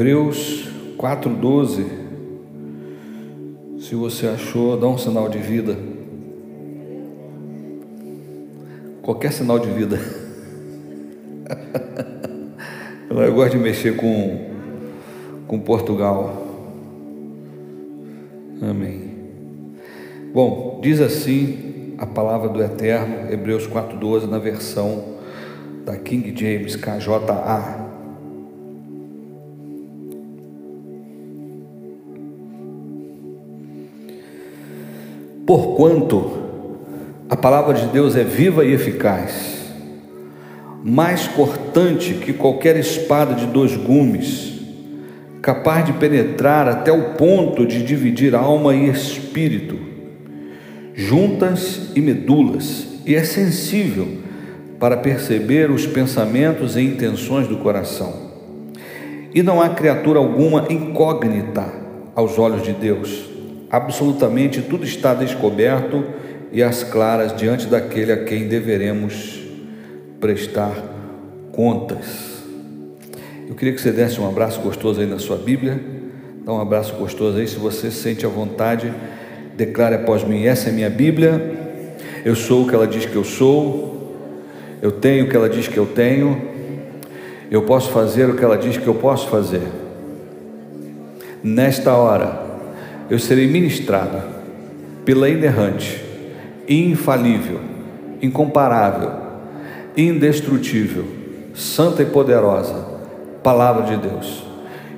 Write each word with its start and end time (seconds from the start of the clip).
Hebreus 0.00 0.66
4,12. 0.96 1.84
Se 3.80 3.94
você 3.94 4.28
achou, 4.28 4.78
dá 4.78 4.86
um 4.86 4.96
sinal 4.96 5.28
de 5.28 5.36
vida. 5.36 5.76
Qualquer 9.02 9.30
sinal 9.30 9.58
de 9.58 9.68
vida. 9.68 10.00
Eu 13.10 13.34
gosto 13.34 13.50
de 13.50 13.58
mexer 13.58 13.96
com, 13.96 14.52
com 15.46 15.60
Portugal. 15.60 16.46
Amém. 18.62 19.10
Bom, 20.32 20.80
diz 20.82 20.98
assim 21.02 21.94
a 21.98 22.06
palavra 22.06 22.48
do 22.48 22.62
Eterno, 22.62 23.30
Hebreus 23.30 23.66
4,12, 23.66 24.26
na 24.26 24.38
versão 24.38 25.04
da 25.84 25.94
King 25.98 26.34
James 26.34 26.74
KJA. 26.74 27.89
Porquanto 35.50 36.30
a 37.28 37.36
palavra 37.36 37.74
de 37.74 37.86
Deus 37.86 38.14
é 38.14 38.22
viva 38.22 38.64
e 38.64 38.72
eficaz, 38.72 39.72
mais 40.84 41.26
cortante 41.26 42.14
que 42.14 42.32
qualquer 42.32 42.76
espada 42.76 43.34
de 43.34 43.46
dois 43.46 43.74
gumes, 43.74 44.60
capaz 45.42 45.84
de 45.84 45.92
penetrar 45.94 46.68
até 46.68 46.92
o 46.92 47.14
ponto 47.14 47.66
de 47.66 47.82
dividir 47.82 48.32
alma 48.32 48.76
e 48.76 48.88
espírito, 48.90 49.76
juntas 50.94 51.90
e 51.96 52.00
medulas, 52.00 52.86
e 53.04 53.16
é 53.16 53.24
sensível 53.24 54.06
para 54.78 54.98
perceber 54.98 55.68
os 55.68 55.84
pensamentos 55.84 56.76
e 56.76 56.82
intenções 56.82 57.48
do 57.48 57.56
coração. 57.56 58.14
E 59.34 59.42
não 59.42 59.60
há 59.60 59.70
criatura 59.70 60.20
alguma 60.20 60.68
incógnita 60.70 61.66
aos 62.14 62.38
olhos 62.38 62.62
de 62.62 62.72
Deus. 62.72 63.29
Absolutamente 63.70 64.62
tudo 64.62 64.84
está 64.84 65.14
descoberto 65.14 66.04
e 66.50 66.60
às 66.60 66.82
claras 66.82 67.36
diante 67.36 67.66
daquele 67.66 68.10
a 68.10 68.24
quem 68.24 68.48
deveremos 68.48 69.40
prestar 70.18 70.74
contas. 71.52 72.42
Eu 73.48 73.54
queria 73.54 73.72
que 73.72 73.80
você 73.80 73.92
desse 73.92 74.20
um 74.20 74.28
abraço 74.28 74.60
gostoso 74.60 75.00
aí 75.00 75.06
na 75.06 75.20
sua 75.20 75.36
Bíblia. 75.36 75.80
Dá 76.44 76.52
um 76.52 76.60
abraço 76.60 76.94
gostoso 76.94 77.38
aí. 77.38 77.46
Se 77.46 77.56
você 77.56 77.90
sente 77.92 78.26
a 78.26 78.28
vontade, 78.28 78.92
declare 79.56 79.94
após 79.94 80.24
mim: 80.24 80.44
essa 80.44 80.68
é 80.68 80.72
minha 80.72 80.90
Bíblia. 80.90 81.58
Eu 82.24 82.34
sou 82.34 82.64
o 82.64 82.68
que 82.68 82.74
ela 82.74 82.88
diz 82.88 83.06
que 83.06 83.16
eu 83.16 83.24
sou. 83.24 84.16
Eu 84.82 84.90
tenho 84.92 85.26
o 85.26 85.28
que 85.28 85.36
ela 85.36 85.48
diz 85.48 85.68
que 85.68 85.76
eu 85.76 85.86
tenho. 85.86 86.50
Eu 87.50 87.62
posso 87.62 87.90
fazer 87.90 88.28
o 88.28 88.36
que 88.36 88.44
ela 88.44 88.56
diz 88.56 88.76
que 88.76 88.86
eu 88.86 88.94
posso 88.94 89.28
fazer. 89.28 89.62
Nesta 91.42 91.94
hora, 91.94 92.49
eu 93.10 93.18
serei 93.18 93.48
ministrado 93.48 94.22
pela 95.04 95.28
inerrante, 95.28 96.00
infalível, 96.68 97.60
incomparável, 98.22 99.10
indestrutível, 99.96 101.04
santa 101.52 102.02
e 102.02 102.06
poderosa 102.06 102.86
palavra 103.42 103.82
de 103.82 103.96
Deus. 103.96 104.44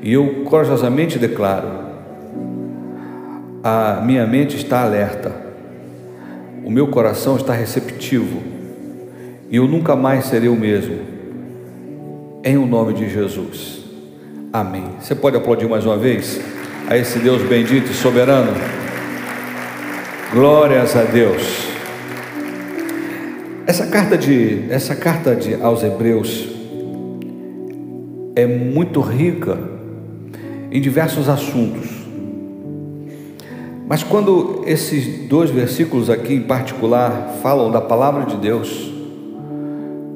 E 0.03 0.13
eu 0.13 0.45
corajosamente 0.45 1.19
declaro: 1.19 1.69
a 3.65 4.03
minha 4.05 4.27
mente 4.27 4.57
está 4.57 4.83
alerta, 4.83 5.33
o 6.63 6.71
meu 6.71 6.89
coração 6.89 7.37
está 7.37 7.55
receptivo, 7.55 8.43
e 9.51 9.57
eu 9.57 9.67
nunca 9.67 9.97
mais 9.97 10.27
serei 10.27 10.51
o 10.51 10.57
mesmo, 10.57 10.99
em 12.45 12.59
o 12.59 12.67
nome 12.67 12.93
de 12.93 13.09
Jesus. 13.09 13.81
Amém. 14.53 14.85
Você 15.01 15.15
pode 15.15 15.35
aplaudir 15.35 15.67
mais 15.67 15.87
uma 15.87 15.97
vez 15.97 16.62
a 16.89 16.97
esse 16.97 17.19
Deus 17.19 17.43
bendito 17.43 17.91
e 17.91 17.95
soberano? 17.95 18.53
Glórias 20.33 20.97
a 20.97 21.05
Deus. 21.05 21.69
Essa 23.67 23.87
carta 23.87 24.19
de 24.19 24.65
essa 24.71 24.97
carta 24.97 25.37
de 25.37 25.55
aos 25.55 25.83
Hebreus 25.83 26.49
é 28.35 28.47
muito 28.47 29.01
rica 29.01 29.59
em 30.71 30.81
diversos 30.81 31.29
assuntos. 31.29 31.89
Mas 33.87 34.03
quando 34.03 34.63
esses 34.67 35.29
dois 35.29 35.51
versículos 35.51 36.09
aqui 36.09 36.35
em 36.35 36.43
particular 36.43 37.37
falam 37.43 37.71
da 37.71 37.81
palavra 37.81 38.25
de 38.25 38.37
Deus 38.37 38.91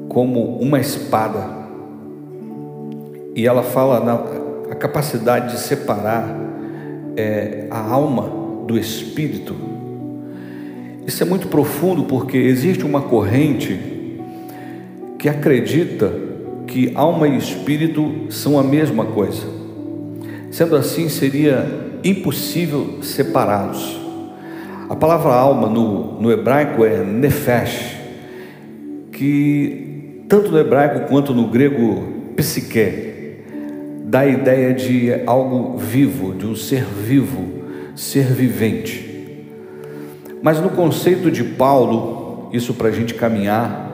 como 0.09 0.57
uma 0.57 0.79
espada, 0.79 1.47
e 3.35 3.45
ela 3.45 3.61
fala 3.61 3.99
na 3.99 4.47
a 4.71 4.75
capacidade 4.75 5.53
de 5.53 5.59
separar 5.59 6.46
é, 7.17 7.67
a 7.71 7.79
alma 7.79 8.31
do 8.67 8.77
espírito, 8.77 9.55
isso 11.05 11.23
é 11.23 11.25
muito 11.25 11.47
profundo 11.47 12.03
porque 12.03 12.37
existe 12.37 12.85
uma 12.85 13.01
corrente 13.01 13.79
que 15.17 15.27
acredita 15.27 16.13
que 16.67 16.91
alma 16.93 17.27
e 17.27 17.37
espírito 17.37 18.25
são 18.29 18.59
a 18.59 18.63
mesma 18.63 19.05
coisa. 19.05 19.47
Sendo 20.51 20.75
assim, 20.75 21.09
seria 21.09 21.65
impossível 22.03 22.99
separá-los. 23.01 23.99
A 24.89 24.95
palavra 24.95 25.33
alma 25.33 25.67
no, 25.67 26.21
no 26.21 26.31
hebraico 26.31 26.85
é 26.85 27.03
nefesh, 27.03 27.97
que 29.11 30.23
tanto 30.27 30.51
no 30.51 30.59
hebraico 30.59 31.07
quanto 31.07 31.33
no 31.33 31.47
grego 31.47 32.03
psique 32.35 33.16
dá 34.07 34.19
a 34.19 34.25
ideia 34.25 34.73
de 34.73 35.21
algo 35.25 35.77
vivo, 35.77 36.33
de 36.33 36.47
um 36.47 36.55
ser 36.55 36.85
vivo, 36.85 37.45
ser 37.93 38.27
vivente. 38.27 39.45
Mas 40.41 40.61
no 40.61 40.69
conceito 40.69 41.29
de 41.29 41.43
Paulo, 41.43 42.49
isso 42.53 42.73
para 42.73 42.87
a 42.87 42.91
gente 42.91 43.13
caminhar, 43.13 43.85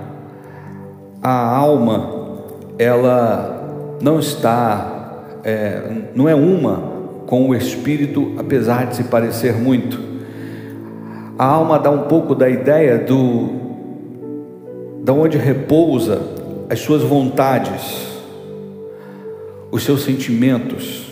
a 1.20 1.58
alma, 1.58 2.44
ela 2.78 3.98
não 4.04 4.20
está, 4.20 5.40
é, 5.44 5.82
não 6.14 6.30
é 6.30 6.36
uma 6.36 6.94
com 7.26 7.50
o 7.50 7.56
espírito, 7.56 8.34
apesar 8.38 8.86
de 8.86 8.98
se 8.98 9.06
parecer 9.06 9.54
muito. 9.54 10.00
A 11.40 11.46
alma 11.46 11.80
dá 11.80 11.90
um 11.90 12.04
pouco 12.04 12.36
da 12.36 12.48
ideia 12.48 13.00
do, 13.00 13.50
da 15.04 15.12
onde 15.12 15.40
repousa 15.40 16.22
as 16.70 16.80
suas 16.82 17.02
vontades, 17.02 18.13
os 19.74 19.82
seus 19.82 20.04
sentimentos. 20.04 21.08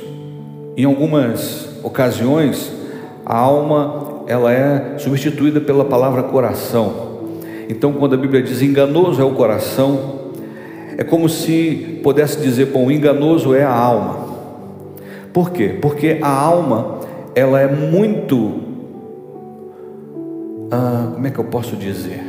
Em 0.78 0.86
algumas 0.86 1.68
ocasiões, 1.84 2.72
a 3.26 3.36
alma 3.36 4.24
ela 4.28 4.54
é 4.54 5.00
substituída 5.00 5.60
pela 5.60 5.84
palavra 5.84 6.22
coração. 6.22 7.22
Então, 7.68 7.92
quando 7.94 8.14
a 8.14 8.18
Bíblia 8.18 8.44
diz 8.44 8.62
enganoso 8.62 9.20
é 9.20 9.26
o 9.26 9.32
coração, 9.32 10.30
é 10.96 11.04
como 11.04 11.28
se 11.28 12.00
pudesse 12.04 12.40
dizer, 12.40 12.68
bom, 12.68 12.92
enganoso 12.92 13.56
é 13.56 13.64
a 13.64 13.74
alma. 13.74 14.28
Por 15.34 15.50
quê? 15.50 15.80
Porque 15.82 16.20
a 16.22 16.30
alma, 16.30 17.00
ela 17.34 17.60
é 17.60 17.68
muito, 17.68 18.62
ah, 20.70 21.14
como 21.16 21.26
é 21.26 21.32
que 21.32 21.40
eu 21.40 21.46
posso 21.46 21.76
dizer? 21.76 22.22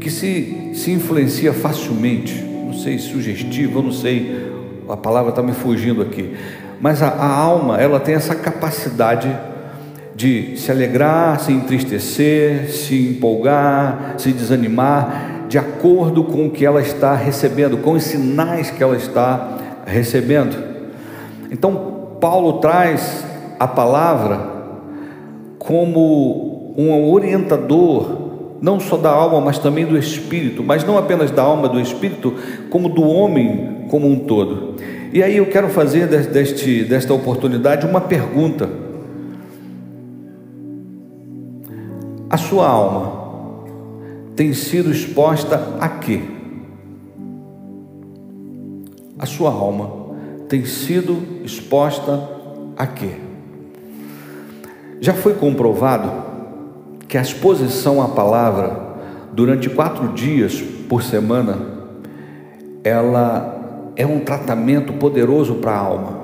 Que 0.00 0.10
se, 0.10 0.72
se 0.74 0.90
influencia 0.90 1.52
facilmente, 1.52 2.34
não 2.42 2.74
sei, 2.74 2.98
sugestivo, 2.98 3.80
não 3.80 3.92
sei, 3.92 4.50
a 4.88 4.96
palavra 4.96 5.30
está 5.30 5.42
me 5.42 5.52
fugindo 5.52 6.02
aqui, 6.02 6.36
mas 6.80 7.02
a, 7.02 7.08
a 7.08 7.26
alma, 7.26 7.80
ela 7.80 8.00
tem 8.00 8.14
essa 8.14 8.34
capacidade 8.34 9.34
de 10.14 10.56
se 10.56 10.70
alegrar, 10.70 11.40
se 11.40 11.52
entristecer, 11.52 12.70
se 12.70 13.10
empolgar, 13.10 14.14
se 14.18 14.32
desanimar, 14.32 15.46
de 15.48 15.58
acordo 15.58 16.24
com 16.24 16.46
o 16.46 16.50
que 16.50 16.64
ela 16.64 16.80
está 16.80 17.14
recebendo, 17.14 17.78
com 17.78 17.92
os 17.92 18.02
sinais 18.02 18.70
que 18.70 18.82
ela 18.82 18.96
está 18.96 19.58
recebendo. 19.86 20.56
Então, 21.50 22.16
Paulo 22.20 22.54
traz 22.54 23.24
a 23.58 23.66
palavra 23.68 24.40
como 25.58 26.74
um 26.76 27.10
orientador, 27.10 28.31
não 28.62 28.80
só 28.80 28.96
da 28.96 29.10
alma, 29.10 29.40
mas 29.40 29.58
também 29.58 29.84
do 29.84 29.98
espírito, 29.98 30.62
mas 30.62 30.84
não 30.84 30.96
apenas 30.96 31.30
da 31.30 31.42
alma, 31.42 31.68
do 31.68 31.80
espírito, 31.80 32.34
como 32.70 32.88
do 32.88 33.02
homem 33.02 33.86
como 33.90 34.08
um 34.08 34.20
todo. 34.20 34.76
E 35.12 35.22
aí 35.22 35.36
eu 35.36 35.46
quero 35.46 35.68
fazer 35.68 36.06
deste, 36.06 36.84
desta 36.84 37.12
oportunidade 37.12 37.86
uma 37.86 38.00
pergunta 38.00 38.82
A 42.32 42.38
sua 42.38 42.66
alma 42.66 43.66
tem 44.34 44.54
sido 44.54 44.90
exposta 44.90 45.76
a 45.78 45.86
quê? 45.86 46.22
A 49.18 49.26
sua 49.26 49.50
alma 49.50 50.16
tem 50.48 50.64
sido 50.64 51.44
exposta 51.44 52.26
a 52.74 52.86
quê? 52.86 53.16
Já 54.98 55.12
foi 55.12 55.34
comprovado 55.34 56.10
que 57.12 57.18
a 57.18 57.20
exposição 57.20 58.00
à 58.00 58.08
palavra 58.08 58.74
durante 59.34 59.68
quatro 59.68 60.14
dias 60.14 60.62
por 60.88 61.02
semana, 61.02 61.58
ela 62.82 63.92
é 63.94 64.06
um 64.06 64.20
tratamento 64.20 64.94
poderoso 64.94 65.56
para 65.56 65.72
a 65.72 65.76
alma. 65.76 66.22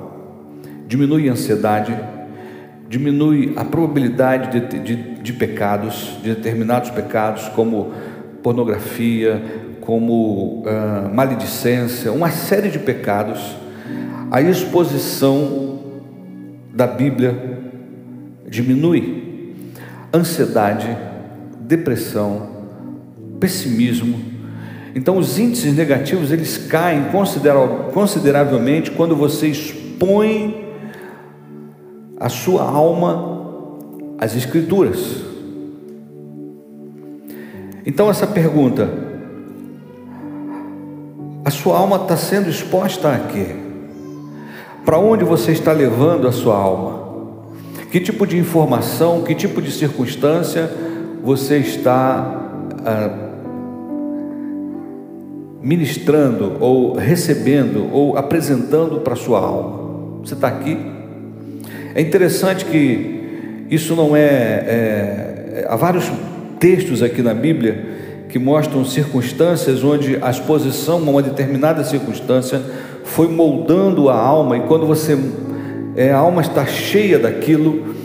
diminui 0.87 1.29
a 1.29 1.33
ansiedade, 1.33 1.95
diminui 2.87 3.53
a 3.55 3.63
probabilidade 3.63 4.59
de, 4.59 4.79
de, 4.79 4.95
de 5.21 5.33
pecados, 5.33 6.17
de 6.23 6.33
determinados 6.33 6.89
pecados, 6.89 7.47
como 7.49 7.91
pornografia, 8.41 9.43
como 9.81 10.63
uh, 10.63 11.13
maledicência, 11.13 12.11
uma 12.11 12.31
série 12.31 12.69
de 12.69 12.79
pecados. 12.79 13.39
A 14.31 14.41
exposição 14.41 15.81
da 16.73 16.87
Bíblia 16.87 17.59
diminui. 18.47 19.18
Ansiedade, 20.13 20.97
depressão, 21.59 22.49
pessimismo. 23.39 24.19
Então 24.95 25.17
os 25.17 25.37
índices 25.37 25.75
negativos 25.75 26.31
eles 26.31 26.57
caem 26.57 27.05
consideravelmente 27.93 28.91
quando 28.91 29.15
você 29.15 29.47
expõe 29.47 30.67
a 32.19 32.27
sua 32.27 32.63
alma 32.63 33.37
às 34.17 34.35
escrituras. 34.35 35.23
Então 37.85 38.09
essa 38.09 38.27
pergunta, 38.27 38.89
a 41.45 41.49
sua 41.49 41.77
alma 41.77 41.95
está 41.97 42.17
sendo 42.17 42.49
exposta 42.49 43.13
a 43.13 43.19
quê? 43.19 43.55
Para 44.83 44.97
onde 44.97 45.23
você 45.23 45.51
está 45.51 45.71
levando 45.71 46.27
a 46.27 46.31
sua 46.31 46.57
alma? 46.57 46.98
Que 47.91 47.99
tipo 47.99 48.27
de 48.27 48.37
informação, 48.37 49.23
que 49.23 49.33
tipo 49.33 49.61
de 49.61 49.71
circunstância 49.71 50.69
você 51.23 51.57
está 51.57 52.51
ah, 52.85 53.09
ministrando 55.59 56.57
ou 56.59 56.93
recebendo 56.93 57.89
ou 57.91 58.15
apresentando 58.15 58.99
para 58.99 59.15
sua 59.15 59.39
alma? 59.39 60.19
Você 60.23 60.35
está 60.35 60.47
aqui? 60.47 60.77
É 61.95 62.01
interessante 62.01 62.65
que 62.65 63.65
isso 63.71 63.95
não 63.95 64.15
é, 64.15 64.21
é. 64.21 65.65
Há 65.67 65.75
vários 65.75 66.11
textos 66.59 67.01
aqui 67.01 67.23
na 67.23 67.33
Bíblia 67.33 67.97
que 68.29 68.37
mostram 68.37 68.85
circunstâncias 68.85 69.83
onde 69.83 70.19
a 70.21 70.29
exposição 70.29 70.97
a 70.97 71.09
uma 71.09 71.23
determinada 71.23 71.83
circunstância 71.83 72.61
foi 73.03 73.27
moldando 73.27 74.09
a 74.09 74.15
alma, 74.15 74.57
e 74.57 74.59
quando 74.61 74.85
você 74.85 75.17
é, 75.95 76.11
a 76.11 76.17
alma 76.17 76.41
está 76.41 76.65
cheia 76.65 77.19
daquilo, 77.19 77.95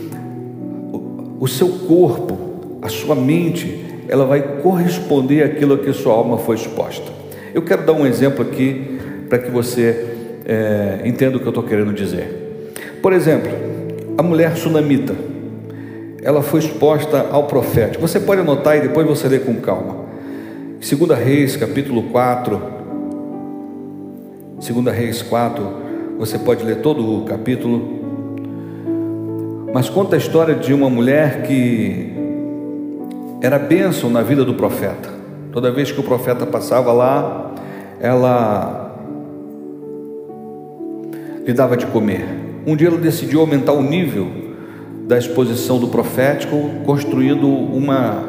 o, 1.38 1.46
seu 1.46 1.68
corpo, 1.86 2.78
a 2.82 2.88
sua 2.88 3.14
mente, 3.14 3.84
ela 4.08 4.24
vai 4.24 4.60
corresponder 4.62 5.42
àquilo 5.42 5.78
que 5.78 5.92
sua 5.92 6.12
alma 6.12 6.38
foi 6.38 6.56
exposta. 6.56 7.12
Eu 7.52 7.62
quero 7.62 7.84
dar 7.84 7.92
um 7.92 8.06
exemplo 8.06 8.42
aqui 8.42 8.98
para 9.28 9.38
que 9.38 9.50
você 9.50 10.06
é, 10.44 11.00
entenda 11.04 11.36
o 11.36 11.40
que 11.40 11.46
eu 11.46 11.50
estou 11.50 11.64
querendo 11.64 11.92
dizer. 11.92 12.72
Por 13.02 13.12
exemplo, 13.12 13.50
a 14.16 14.22
mulher 14.22 14.56
sunamita, 14.56 15.14
ela 16.22 16.42
foi 16.42 16.60
exposta 16.60 17.26
ao 17.30 17.44
profético. 17.44 18.06
Você 18.06 18.18
pode 18.18 18.40
anotar 18.40 18.76
e 18.76 18.80
depois 18.80 19.06
você 19.06 19.28
lê 19.28 19.38
com 19.38 19.54
calma. 19.56 20.04
Segunda 20.80 21.14
Reis, 21.14 21.56
capítulo 21.56 22.04
4. 22.04 22.60
Segunda 24.60 24.90
Reis 24.90 25.20
4, 25.20 25.83
você 26.18 26.38
pode 26.38 26.64
ler 26.64 26.80
todo 26.80 27.18
o 27.18 27.24
capítulo. 27.24 28.02
Mas 29.72 29.88
conta 29.88 30.14
a 30.14 30.18
história 30.18 30.54
de 30.54 30.72
uma 30.72 30.88
mulher 30.88 31.42
que 31.42 32.12
era 33.42 33.58
bênção 33.58 34.08
na 34.08 34.22
vida 34.22 34.44
do 34.44 34.54
profeta. 34.54 35.08
Toda 35.52 35.70
vez 35.70 35.90
que 35.90 36.00
o 36.00 36.02
profeta 36.02 36.46
passava 36.46 36.92
lá, 36.92 37.52
ela 38.00 38.96
lhe 41.44 41.52
dava 41.52 41.76
de 41.76 41.86
comer. 41.86 42.24
Um 42.66 42.74
dia 42.74 42.88
ela 42.88 42.98
decidiu 42.98 43.40
aumentar 43.40 43.72
o 43.72 43.82
nível 43.82 44.26
da 45.06 45.18
exposição 45.18 45.78
do 45.78 45.88
profético, 45.88 46.56
construindo 46.86 47.46
uma, 47.46 48.22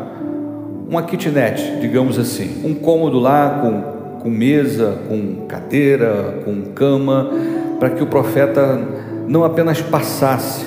uma 0.90 1.04
kitnet, 1.04 1.80
digamos 1.80 2.20
assim, 2.20 2.62
um 2.66 2.74
cômodo 2.74 3.20
lá 3.20 3.62
com, 3.62 4.20
com 4.22 4.30
mesa, 4.30 5.00
com 5.08 5.46
cadeira, 5.48 6.42
com 6.44 6.62
cama, 6.74 7.32
para 7.80 7.90
que 7.90 8.04
o 8.04 8.08
profeta 8.08 8.80
não 9.28 9.44
apenas 9.44 9.82
passasse, 9.82 10.66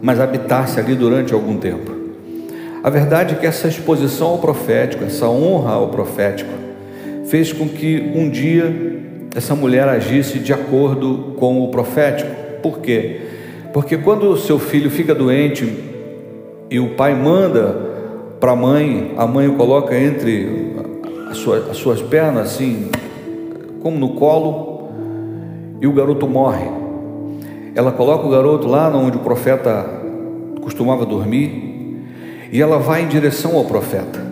mas 0.00 0.20
habitasse 0.20 0.78
ali 0.80 0.94
durante 0.94 1.32
algum 1.32 1.56
tempo. 1.56 1.92
A 2.82 2.90
verdade 2.90 3.34
é 3.34 3.38
que 3.38 3.46
essa 3.46 3.68
exposição 3.68 4.28
ao 4.28 4.38
profético, 4.38 5.04
essa 5.04 5.28
honra 5.28 5.74
ao 5.74 5.88
profético, 5.88 6.50
fez 7.26 7.52
com 7.52 7.68
que 7.68 8.12
um 8.14 8.28
dia 8.28 8.92
essa 9.34 9.54
mulher 9.54 9.88
agisse 9.88 10.38
de 10.38 10.52
acordo 10.52 11.34
com 11.38 11.62
o 11.62 11.68
profético. 11.68 12.30
Por 12.60 12.80
quê? 12.80 13.20
Porque 13.72 13.96
quando 13.96 14.28
o 14.28 14.36
seu 14.36 14.58
filho 14.58 14.90
fica 14.90 15.14
doente 15.14 15.72
e 16.70 16.78
o 16.78 16.90
pai 16.90 17.14
manda 17.14 17.92
para 18.38 18.52
a 18.52 18.56
mãe, 18.56 19.14
a 19.16 19.26
mãe 19.26 19.48
o 19.48 19.54
coloca 19.54 19.98
entre 19.98 20.74
as 21.30 21.38
suas, 21.38 21.70
as 21.70 21.76
suas 21.76 22.02
pernas, 22.02 22.48
assim, 22.48 22.90
como 23.80 23.98
no 23.98 24.10
colo, 24.10 24.71
e 25.82 25.86
o 25.86 25.92
garoto 25.92 26.28
morre. 26.28 26.68
Ela 27.74 27.90
coloca 27.90 28.24
o 28.24 28.30
garoto 28.30 28.68
lá 28.68 28.88
onde 28.96 29.16
o 29.16 29.20
profeta 29.20 29.84
costumava 30.62 31.04
dormir, 31.04 31.98
e 32.52 32.62
ela 32.62 32.78
vai 32.78 33.02
em 33.02 33.08
direção 33.08 33.56
ao 33.56 33.64
profeta. 33.64 34.22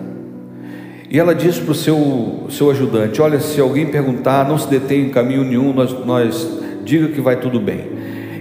E 1.10 1.18
ela 1.18 1.34
diz 1.34 1.58
para 1.58 1.72
o 1.72 1.74
seu, 1.74 2.46
seu 2.50 2.70
ajudante: 2.70 3.20
Olha, 3.20 3.40
se 3.40 3.60
alguém 3.60 3.86
perguntar, 3.86 4.48
não 4.48 4.56
se 4.56 4.68
detém 4.68 5.06
em 5.06 5.08
caminho 5.08 5.42
nenhum, 5.42 5.72
nós, 5.72 5.92
nós 6.06 6.60
diga 6.84 7.08
que 7.08 7.20
vai 7.20 7.34
tudo 7.34 7.58
bem. 7.58 7.80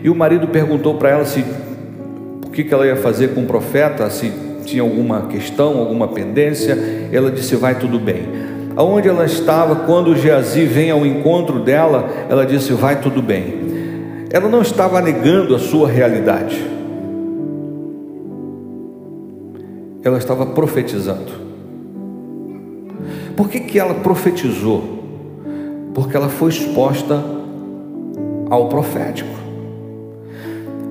E 0.04 0.10
o 0.10 0.14
marido 0.14 0.48
perguntou 0.48 0.94
para 0.96 1.10
ela 1.10 1.26
se 1.26 1.44
o 2.46 2.52
que, 2.52 2.64
que 2.64 2.72
ela 2.72 2.86
ia 2.86 2.96
fazer 2.96 3.30
com 3.30 3.42
o 3.42 3.46
profeta, 3.46 4.08
se 4.12 4.32
tinha 4.66 4.84
alguma 4.84 5.24
questão, 5.24 5.80
alguma 5.80 6.10
pendência. 6.10 6.78
Ela 7.12 7.32
disse: 7.32 7.56
Vai 7.56 7.74
tudo 7.80 7.98
bem. 7.98 8.39
Aonde 8.80 9.10
ela 9.10 9.26
estava, 9.26 9.76
quando 9.86 10.16
Geazi 10.16 10.66
vem 10.66 10.90
ao 10.90 11.06
encontro 11.06 11.60
dela, 11.60 12.10
ela 12.30 12.46
disse: 12.46 12.72
Vai 12.72 13.02
tudo 13.02 13.22
bem. 13.22 13.68
Ela 14.32 14.48
não 14.48 14.62
estava 14.62 15.02
negando 15.02 15.54
a 15.54 15.60
sua 15.60 15.90
realidade, 15.90 16.64
ela 20.02 20.18
estava 20.18 20.46
profetizando. 20.46 21.50
Por 23.36 23.50
que, 23.50 23.60
que 23.60 23.78
ela 23.78 23.96
profetizou? 23.96 25.00
Porque 25.94 26.16
ela 26.16 26.30
foi 26.30 26.50
exposta 26.50 27.22
ao 28.50 28.70
profético 28.70 29.40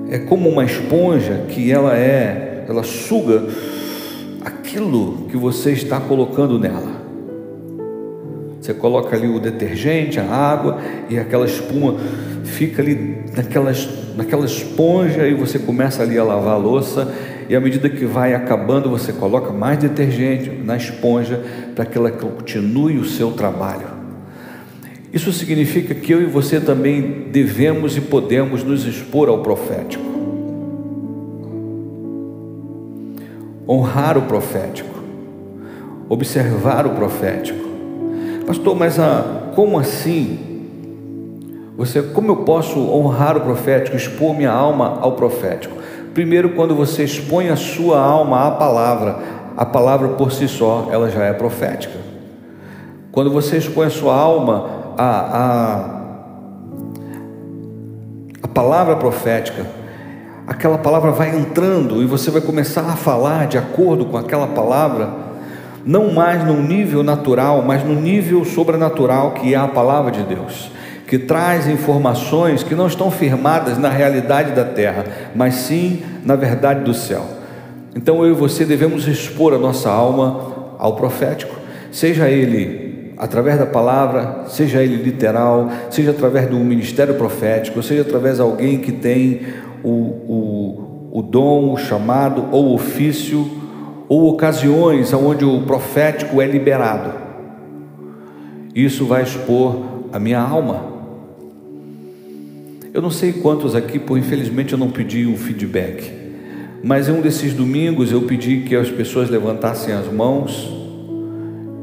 é 0.09 0.17
como 0.17 0.49
uma 0.49 0.65
esponja 0.65 1.45
que 1.49 1.71
ela 1.71 1.95
é, 1.95 2.65
ela 2.67 2.83
suga 2.83 3.43
aquilo 4.43 5.27
que 5.29 5.37
você 5.37 5.71
está 5.71 5.99
colocando 5.99 6.57
nela. 6.57 6.98
Você 8.69 8.75
coloca 8.75 9.15
ali 9.15 9.27
o 9.27 9.39
detergente, 9.39 10.19
a 10.19 10.25
água 10.25 10.79
e 11.09 11.17
aquela 11.17 11.43
espuma 11.43 11.95
fica 12.43 12.83
ali 12.83 13.23
naquela, 13.35 13.71
naquela 14.15 14.45
esponja 14.45 15.27
e 15.27 15.33
você 15.33 15.57
começa 15.57 16.03
ali 16.03 16.19
a 16.19 16.23
lavar 16.23 16.53
a 16.53 16.57
louça 16.57 17.11
e 17.49 17.55
à 17.55 17.59
medida 17.59 17.89
que 17.89 18.05
vai 18.05 18.35
acabando 18.35 18.87
você 18.87 19.11
coloca 19.11 19.51
mais 19.51 19.79
detergente 19.79 20.51
na 20.51 20.77
esponja 20.77 21.41
para 21.73 21.83
que 21.83 21.97
ela 21.97 22.11
continue 22.11 22.99
o 22.99 23.05
seu 23.05 23.31
trabalho. 23.31 23.87
Isso 25.11 25.33
significa 25.33 25.95
que 25.95 26.13
eu 26.13 26.21
e 26.21 26.27
você 26.27 26.59
também 26.59 27.25
devemos 27.31 27.97
e 27.97 28.01
podemos 28.01 28.63
nos 28.63 28.85
expor 28.85 29.29
ao 29.29 29.41
profético. 29.41 30.05
Honrar 33.67 34.15
o 34.15 34.21
profético. 34.21 34.99
Observar 36.07 36.85
o 36.85 36.91
profético. 36.91 37.68
Pastor, 38.49 38.75
mas 38.75 38.99
a, 38.99 39.51
como 39.53 39.77
assim? 39.77 40.39
Você, 41.77 42.01
como 42.01 42.31
eu 42.31 42.37
posso 42.37 42.79
honrar 42.79 43.37
o 43.37 43.41
profético, 43.41 43.95
expor 43.95 44.35
minha 44.35 44.49
alma 44.49 44.97
ao 45.01 45.11
profético? 45.11 45.77
Primeiro, 46.15 46.55
quando 46.55 46.73
você 46.73 47.03
expõe 47.03 47.49
a 47.49 47.55
sua 47.55 48.01
alma 48.01 48.47
à 48.47 48.49
palavra, 48.49 49.19
a 49.55 49.67
palavra 49.67 50.07
por 50.09 50.31
si 50.31 50.47
só, 50.47 50.87
ela 50.91 51.11
já 51.11 51.25
é 51.25 51.33
profética. 51.33 51.93
Quando 53.11 53.29
você 53.29 53.57
expõe 53.57 53.85
a 53.85 53.91
sua 53.91 54.15
alma 54.15 54.65
a, 54.97 55.37
a, 55.37 56.01
a 58.41 58.47
palavra 58.47 58.95
profética, 58.95 59.63
aquela 60.47 60.79
palavra 60.79 61.11
vai 61.11 61.37
entrando 61.37 62.01
e 62.01 62.07
você 62.07 62.31
vai 62.31 62.41
começar 62.41 62.81
a 62.81 62.95
falar 62.95 63.45
de 63.45 63.59
acordo 63.59 64.05
com 64.05 64.17
aquela 64.17 64.47
palavra, 64.47 65.28
não 65.85 66.11
mais 66.13 66.45
no 66.45 66.61
nível 66.61 67.03
natural, 67.03 67.63
mas 67.65 67.83
no 67.83 67.95
nível 67.95 68.43
sobrenatural 68.45 69.31
que 69.31 69.53
é 69.53 69.57
a 69.57 69.67
palavra 69.67 70.11
de 70.11 70.23
Deus, 70.23 70.71
que 71.07 71.17
traz 71.17 71.67
informações 71.67 72.63
que 72.63 72.75
não 72.75 72.87
estão 72.87 73.09
firmadas 73.09 73.77
na 73.77 73.89
realidade 73.89 74.51
da 74.51 74.63
terra, 74.63 75.05
mas 75.35 75.55
sim 75.55 76.03
na 76.23 76.35
verdade 76.35 76.83
do 76.83 76.93
céu. 76.93 77.25
Então 77.95 78.23
eu 78.23 78.31
e 78.31 78.35
você 78.35 78.65
devemos 78.65 79.07
expor 79.07 79.53
a 79.53 79.57
nossa 79.57 79.89
alma 79.89 80.75
ao 80.77 80.95
profético, 80.95 81.55
seja 81.91 82.29
ele 82.29 82.89
através 83.17 83.59
da 83.59 83.65
palavra, 83.65 84.45
seja 84.47 84.81
ele 84.81 84.95
literal, 84.95 85.69
seja 85.89 86.11
através 86.11 86.47
do 86.47 86.55
ministério 86.55 87.15
profético, 87.15 87.83
seja 87.83 88.03
através 88.03 88.35
de 88.37 88.41
alguém 88.41 88.79
que 88.79 88.93
tem 88.93 89.41
o, 89.83 89.89
o, 89.89 91.09
o 91.11 91.21
dom, 91.21 91.73
o 91.73 91.77
chamado 91.77 92.45
ou 92.51 92.73
ofício, 92.73 93.58
ou 94.09 94.27
ocasiões 94.27 95.13
onde 95.13 95.45
o 95.45 95.61
profético 95.61 96.41
é 96.41 96.47
liberado. 96.47 97.13
Isso 98.73 99.05
vai 99.05 99.21
expor 99.21 100.09
a 100.11 100.17
minha 100.17 100.41
alma. 100.41 100.83
Eu 102.91 103.03
não 103.03 103.11
sei 103.11 103.31
quantos 103.31 103.75
aqui, 103.75 103.99
por 103.99 104.17
infelizmente 104.17 104.73
eu 104.73 104.79
não 104.79 104.89
pedi 104.89 105.27
um 105.27 105.37
feedback, 105.37 106.11
mas 106.83 107.07
em 107.07 107.11
um 107.11 107.21
desses 107.21 107.53
domingos 107.53 108.11
eu 108.11 108.23
pedi 108.23 108.61
que 108.61 108.75
as 108.75 108.89
pessoas 108.89 109.29
levantassem 109.29 109.93
as 109.93 110.11
mãos 110.11 110.67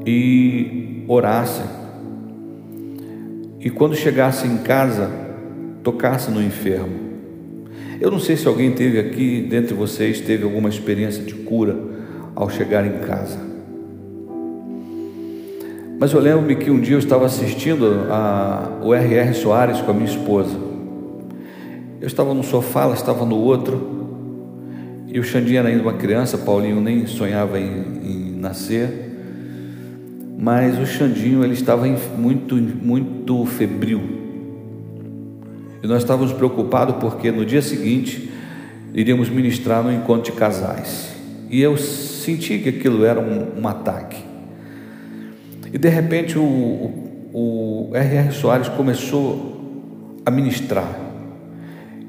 e 0.04 1.04
orasse 1.06 1.62
e 3.60 3.70
quando 3.70 3.94
chegasse 3.94 4.46
em 4.46 4.58
casa, 4.58 5.10
tocasse 5.84 6.30
no 6.30 6.42
enfermo. 6.42 7.06
Eu 8.00 8.10
não 8.10 8.18
sei 8.18 8.36
se 8.36 8.46
alguém 8.46 8.72
teve 8.72 8.98
aqui, 8.98 9.40
dentre 9.40 9.74
vocês, 9.74 10.20
teve 10.20 10.44
alguma 10.44 10.68
experiência 10.68 11.22
de 11.22 11.34
cura 11.34 11.95
ao 12.36 12.48
chegar 12.48 12.86
em 12.86 12.98
casa. 13.00 13.38
Mas 15.98 16.12
eu 16.12 16.20
lembro-me 16.20 16.54
que 16.54 16.70
um 16.70 16.78
dia 16.78 16.94
eu 16.94 16.98
estava 17.00 17.24
assistindo 17.26 18.06
a, 18.10 18.78
o 18.82 18.94
R.R. 18.94 19.34
Soares 19.34 19.80
com 19.80 19.90
a 19.90 19.94
minha 19.94 20.06
esposa. 20.06 20.54
Eu 22.00 22.06
estava 22.06 22.32
no 22.34 22.44
sofá, 22.44 22.82
ela 22.82 22.94
estava 22.94 23.24
no 23.24 23.36
outro, 23.36 23.96
e 25.08 25.18
o 25.18 25.24
Xandinho 25.24 25.58
era 25.58 25.68
ainda 25.68 25.82
uma 25.82 25.94
criança, 25.94 26.36
Paulinho 26.36 26.80
nem 26.80 27.06
sonhava 27.06 27.58
em, 27.58 27.64
em 28.04 28.38
nascer 28.38 29.06
mas 30.38 30.78
o 30.78 30.86
Xandinho 30.86 31.42
ele 31.42 31.54
estava 31.54 31.86
muito, 32.16 32.56
muito 32.56 33.46
febril. 33.46 34.02
E 35.82 35.86
nós 35.86 36.02
estávamos 36.02 36.32
preocupados 36.32 36.96
porque 36.96 37.30
no 37.30 37.44
dia 37.44 37.62
seguinte 37.62 38.30
iríamos 38.92 39.30
ministrar 39.30 39.82
no 39.82 39.90
encontro 39.92 40.30
de 40.30 40.38
casais. 40.38 41.14
E 41.48 41.60
eu 41.62 41.76
senti 42.26 42.58
que 42.58 42.68
aquilo 42.68 43.04
era 43.04 43.20
um, 43.20 43.60
um 43.60 43.68
ataque. 43.68 44.16
E 45.72 45.78
de 45.78 45.88
repente 45.88 46.36
o, 46.38 46.90
o, 47.32 47.90
R.R. 47.94 48.32
Soares 48.32 48.68
começou 48.68 50.16
a 50.24 50.30
ministrar. 50.30 50.88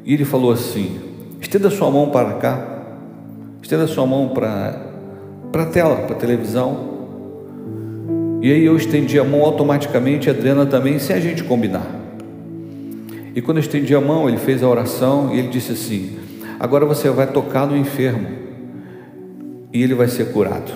E 0.03 0.13
ele 0.13 0.25
falou 0.25 0.51
assim: 0.51 0.99
estenda 1.39 1.69
sua 1.69 1.91
mão 1.91 2.09
para 2.09 2.33
cá, 2.33 2.83
estenda 3.61 3.85
sua 3.85 4.05
mão 4.05 4.29
para, 4.29 4.91
para 5.51 5.63
a 5.63 5.65
tela, 5.67 5.95
para 5.97 6.15
a 6.15 6.19
televisão. 6.19 6.97
E 8.41 8.51
aí 8.51 8.65
eu 8.65 8.75
estendi 8.75 9.19
a 9.19 9.23
mão 9.23 9.41
automaticamente, 9.41 10.29
a 10.29 10.33
Adriana 10.33 10.65
também, 10.65 10.99
sem 10.99 11.15
a 11.15 11.19
gente 11.19 11.43
combinar. 11.43 11.85
E 13.35 13.41
quando 13.41 13.57
eu 13.57 13.61
estendi 13.61 13.93
a 13.93 14.01
mão, 14.01 14.27
ele 14.27 14.37
fez 14.37 14.63
a 14.63 14.67
oração 14.67 15.33
e 15.33 15.39
ele 15.39 15.49
disse 15.49 15.73
assim: 15.73 16.17
Agora 16.59 16.85
você 16.85 17.09
vai 17.09 17.27
tocar 17.27 17.67
no 17.67 17.77
enfermo 17.77 18.46
e 19.77 19.83
ele 19.83 19.93
vai 19.93 20.07
ser 20.07 20.31
curado. 20.31 20.71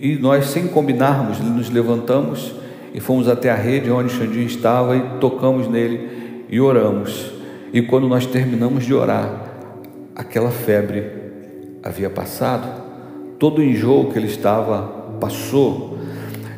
E 0.00 0.16
nós, 0.16 0.46
sem 0.46 0.66
combinarmos, 0.66 1.38
nos 1.38 1.70
levantamos 1.70 2.52
e 2.92 2.98
fomos 2.98 3.28
até 3.28 3.52
a 3.52 3.54
rede 3.54 3.88
onde 3.88 4.12
Xandinho 4.12 4.46
estava 4.46 4.96
e 4.96 5.00
tocamos 5.20 5.68
nele 5.68 6.44
e 6.50 6.60
oramos. 6.60 7.30
E 7.72 7.82
quando 7.82 8.08
nós 8.08 8.26
terminamos 8.26 8.84
de 8.84 8.92
orar, 8.92 9.30
aquela 10.16 10.50
febre 10.50 11.04
havia 11.84 12.10
passado, 12.10 12.66
todo 13.38 13.60
o 13.60 13.62
enjoo 13.62 14.10
que 14.10 14.18
ele 14.18 14.26
estava 14.26 14.82
passou, 15.20 15.98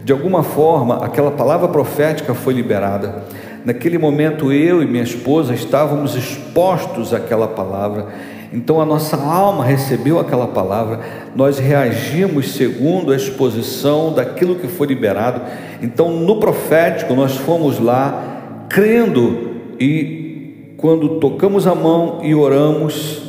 de 0.05 0.13
alguma 0.15 0.43
forma 0.43 1.05
aquela 1.05 1.33
palavra 1.33 1.69
profética 1.69 2.33
foi 2.33 2.55
liberada. 2.55 3.25
Naquele 3.63 3.99
momento 3.99 4.51
eu 4.51 4.83
e 4.83 4.87
minha 4.87 5.05
esposa 5.05 5.53
estávamos 5.53 6.17
expostos 6.17 7.13
àquela 7.13 7.47
palavra. 7.47 8.09
Então 8.53 8.81
a 8.81 8.87
nossa 8.87 9.17
alma 9.17 9.65
recebeu 9.65 10.19
aquela 10.19 10.47
palavra, 10.47 11.01
nós 11.35 11.59
reagimos 11.59 12.53
segundo 12.53 13.13
a 13.13 13.17
exposição 13.17 14.13
daquilo 14.13 14.57
que 14.57 14.69
foi 14.69 14.87
liberado. 14.87 15.43
Então 15.83 16.11
no 16.11 16.39
profético 16.39 17.15
nós 17.15 17.37
fomos 17.37 17.79
lá 17.79 18.67
crendo 18.69 19.55
e 19.81 20.75
quando 20.77 21.21
tocamos 21.21 21.67
a 21.67 21.75
mão 21.75 22.21
e 22.23 22.35
oramos, 22.35 23.23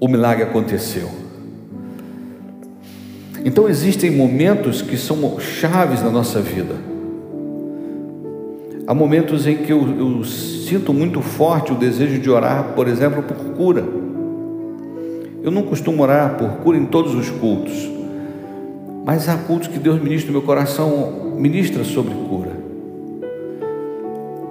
o 0.00 0.08
milagre 0.08 0.44
aconteceu. 0.44 1.08
Então 3.44 3.68
existem 3.68 4.10
momentos 4.10 4.82
que 4.82 4.96
são 4.96 5.38
chaves 5.38 6.02
na 6.02 6.10
nossa 6.10 6.40
vida. 6.40 6.87
Há 8.88 8.94
momentos 8.94 9.46
em 9.46 9.54
que 9.54 9.70
eu, 9.70 9.86
eu, 9.98 10.24
sinto 10.24 10.94
muito 10.94 11.20
forte 11.20 11.72
o 11.72 11.74
desejo 11.74 12.18
de 12.18 12.30
orar, 12.30 12.72
por 12.74 12.88
exemplo, 12.88 13.22
por 13.22 13.36
cura. 13.54 13.84
Eu 15.42 15.50
não 15.50 15.60
costumo 15.64 16.02
orar 16.02 16.38
por 16.38 16.48
cura 16.62 16.78
em 16.78 16.86
todos 16.86 17.14
os 17.14 17.28
cultos, 17.28 17.86
mas 19.04 19.28
há 19.28 19.36
cultos 19.36 19.68
que 19.68 19.78
Deus 19.78 20.00
ministra 20.02 20.32
no 20.32 20.38
meu 20.38 20.46
coração, 20.46 21.34
ministra 21.36 21.84
sobre 21.84 22.14
cura. 22.14 22.52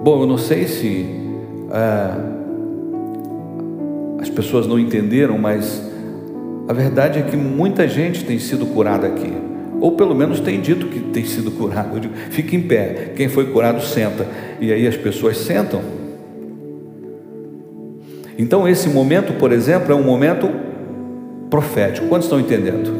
Bom, 0.04 0.20
eu 0.20 0.26
não 0.28 0.38
sei 0.38 0.68
se 0.68 1.04
ah, 1.72 2.16
as 4.20 4.30
pessoas 4.30 4.68
não 4.68 4.78
entenderam, 4.78 5.36
mas 5.36 5.82
a 6.68 6.72
verdade 6.72 7.18
é 7.18 7.22
que 7.22 7.36
muita 7.36 7.88
gente 7.88 8.24
tem 8.24 8.38
sido 8.38 8.66
curada 8.66 9.08
aqui, 9.08 9.32
ou 9.80 9.92
pelo 9.92 10.14
menos 10.14 10.40
tem 10.40 10.60
dito 10.60 10.86
que 10.86 11.00
tem 11.00 11.24
sido 11.24 11.50
curado. 11.50 11.96
Eu 11.96 12.00
digo, 12.00 12.14
fica 12.30 12.56
em 12.56 12.62
pé, 12.62 13.12
quem 13.16 13.28
foi 13.28 13.46
curado 13.46 13.82
senta, 13.82 14.26
e 14.60 14.72
aí 14.72 14.86
as 14.86 14.96
pessoas 14.96 15.38
sentam. 15.38 15.80
Então, 18.38 18.68
esse 18.68 18.88
momento, 18.88 19.32
por 19.34 19.50
exemplo, 19.50 19.92
é 19.92 19.94
um 19.94 20.02
momento 20.02 20.48
profético. 21.50 22.06
Quantos 22.06 22.26
estão 22.26 22.38
entendendo? 22.38 22.92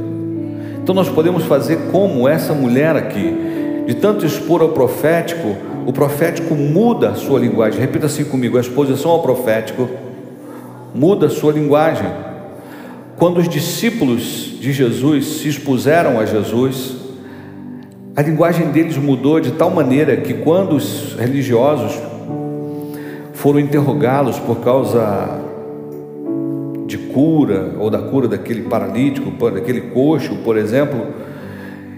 Então, 0.83 0.95
nós 0.95 1.09
podemos 1.09 1.45
fazer 1.45 1.79
como 1.93 2.29
essa 2.29 2.53
mulher 2.53 2.97
aqui, 2.97 3.35
de 3.87 3.95
tanto 3.95 4.27
expor 4.27 4.63
ao 4.63 4.71
profético, 4.71 5.57
o 5.87 5.93
profético 5.93 6.55
muda 6.55 7.11
a 7.11 7.15
sua 7.15 7.39
linguagem. 7.39 7.81
Repita 7.81 8.07
assim 8.07 8.25
comigo: 8.25 8.57
a 8.57 8.61
exposição 8.61 9.11
ao 9.13 9.23
profético 9.23 9.89
muda 10.95 11.27
a 11.27 11.31
sua 11.31 11.53
linguagem. 11.53 12.28
Quando 13.19 13.39
os 13.39 13.49
discípulos 13.49 14.55
de 14.61 14.73
Jesus 14.73 15.27
se 15.41 15.49
expuseram 15.49 16.21
a 16.21 16.25
Jesus, 16.25 16.95
a 18.15 18.23
linguagem 18.23 18.71
deles 18.71 18.97
mudou 18.97 19.41
de 19.41 19.51
tal 19.51 19.71
maneira 19.71 20.17
que 20.19 20.35
quando 20.35 20.77
os 20.77 21.17
religiosos 21.19 22.01
foram 23.33 23.59
interrogá-los 23.59 24.39
por 24.39 24.61
causa 24.61 25.41
de 26.87 26.97
cura 26.97 27.75
ou 27.81 27.91
da 27.91 27.99
cura 27.99 28.29
daquele 28.29 28.63
paralítico, 28.63 29.33
daquele 29.51 29.81
coxo, 29.81 30.37
por 30.45 30.57
exemplo, 30.57 31.05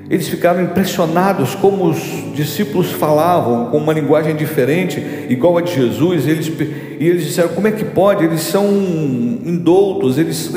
eles 0.08 0.26
ficaram 0.26 0.62
impressionados 0.62 1.54
como 1.54 1.84
os 1.84 1.98
discípulos 2.34 2.92
falavam 2.92 3.66
com 3.66 3.76
uma 3.76 3.92
linguagem 3.92 4.34
diferente, 4.34 5.04
igual 5.28 5.58
a 5.58 5.60
de 5.60 5.74
Jesus. 5.74 6.26
Eles, 6.26 6.48
e 6.98 7.06
eles 7.06 7.24
disseram: 7.24 7.50
como 7.50 7.68
é 7.68 7.72
que 7.72 7.84
pode? 7.84 8.24
Eles 8.24 8.40
são 8.40 8.66
indoutos, 8.66 10.16
eles 10.16 10.50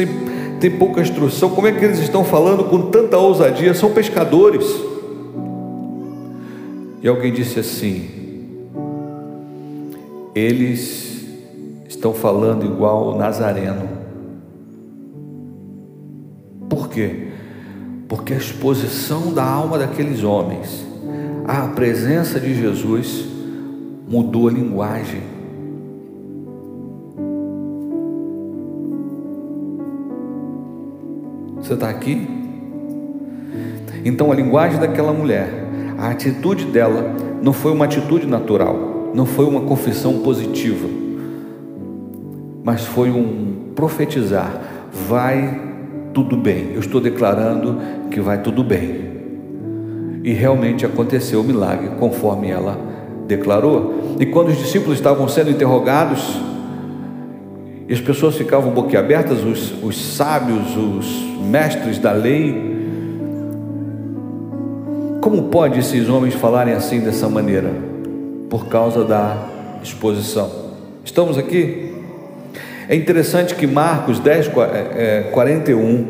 tem 0.64 0.72
pouca 0.72 1.02
instrução, 1.02 1.50
como 1.50 1.68
é 1.68 1.74
que 1.74 1.84
eles 1.84 2.00
estão 2.00 2.24
falando 2.24 2.64
com 2.64 2.90
tanta 2.90 3.18
ousadia? 3.18 3.74
São 3.74 3.92
pescadores. 3.92 4.66
E 7.02 7.08
alguém 7.10 7.34
disse 7.34 7.60
assim: 7.60 8.10
eles 10.34 11.28
estão 11.90 12.14
falando 12.14 12.66
igual 12.66 13.10
o 13.10 13.18
Nazareno. 13.18 13.90
Por 16.70 16.88
quê? 16.88 17.28
Porque 18.08 18.34
a 18.34 18.38
exposição 18.38 19.34
da 19.34 19.44
alma 19.44 19.78
daqueles 19.78 20.24
homens 20.24 20.88
à 21.46 21.68
presença 21.68 22.40
de 22.40 22.56
Jesus 22.56 23.26
mudou 24.08 24.48
a 24.48 24.52
linguagem. 24.52 25.33
Você 31.74 31.76
está 31.76 31.90
aqui? 31.90 32.28
Então 34.06 34.32
a 34.32 34.36
linguagem 34.36 34.80
daquela 34.80 35.12
mulher, 35.12 35.50
a 35.98 36.10
atitude 36.10 36.66
dela, 36.66 37.16
não 37.42 37.52
foi 37.52 37.72
uma 37.72 37.86
atitude 37.86 38.28
natural, 38.28 39.12
não 39.16 39.26
foi 39.26 39.46
uma 39.46 39.62
confissão 39.62 40.20
positiva, 40.20 40.88
mas 42.64 42.86
foi 42.86 43.10
um 43.10 43.72
profetizar: 43.74 44.62
vai 45.10 45.60
tudo 46.14 46.38
bem. 46.38 46.74
Eu 46.76 46.80
estou 46.80 47.02
declarando 47.02 47.80
que 48.12 48.20
vai 48.22 48.40
tudo 48.40 48.64
bem. 48.64 49.12
E 50.24 50.32
realmente 50.32 50.86
aconteceu 50.86 51.42
o 51.42 51.44
milagre 51.44 51.90
conforme 52.00 52.52
ela 52.52 52.78
declarou. 53.26 54.16
E 54.20 54.28
quando 54.28 54.50
os 54.50 54.60
discípulos 54.60 55.00
estavam 55.00 55.28
sendo 55.28 55.50
interrogados, 55.50 56.40
e 57.88 57.94
as 57.94 58.00
pessoas 58.00 58.36
ficavam 58.36 58.72
boquiabertas, 58.72 59.44
os, 59.44 59.84
os 59.84 60.16
sábios, 60.16 60.76
os 60.78 61.06
mestres 61.42 61.98
da 61.98 62.12
lei, 62.12 62.72
Como 65.24 65.44
pode 65.44 65.80
esses 65.80 66.10
homens 66.10 66.34
falarem 66.34 66.74
assim 66.74 67.00
dessa 67.00 67.30
maneira? 67.30 67.72
Por 68.50 68.68
causa 68.68 69.06
da 69.06 69.48
exposição. 69.82 70.52
Estamos 71.04 71.38
aqui? 71.38 71.94
É 72.90 72.96
interessante 72.96 73.56
que 73.56 73.66
Marcos 73.66 74.20
10, 74.20 74.50
41, 75.32 76.08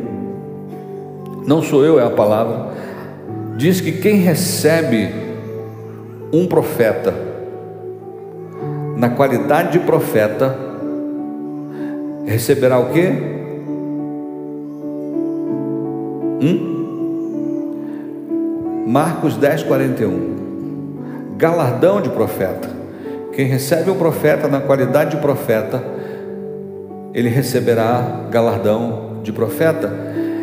não 1.46 1.62
sou 1.62 1.86
eu, 1.86 2.00
é 2.00 2.04
a 2.04 2.10
palavra, 2.10 2.70
diz 3.56 3.80
que 3.80 3.92
quem 3.92 4.16
recebe 4.16 5.14
um 6.34 6.48
profeta 6.48 7.14
na 8.98 9.10
qualidade 9.10 9.74
de 9.74 9.80
profeta 9.86 10.73
receberá 12.26 12.80
o 12.80 12.92
quê? 12.92 13.12
Hum? 16.42 16.74
Marcos 18.88 19.38
10, 19.38 19.64
41. 19.64 21.36
Galardão 21.38 22.02
de 22.02 22.10
profeta. 22.10 22.70
Quem 23.34 23.48
recebe 23.48 23.90
um 23.90 23.96
profeta 23.96 24.48
na 24.48 24.60
qualidade 24.60 25.12
de 25.12 25.18
profeta, 25.18 25.84
ele 27.14 27.30
receberá 27.30 28.28
galardão 28.30 29.22
de 29.24 29.32
profeta. 29.32 29.92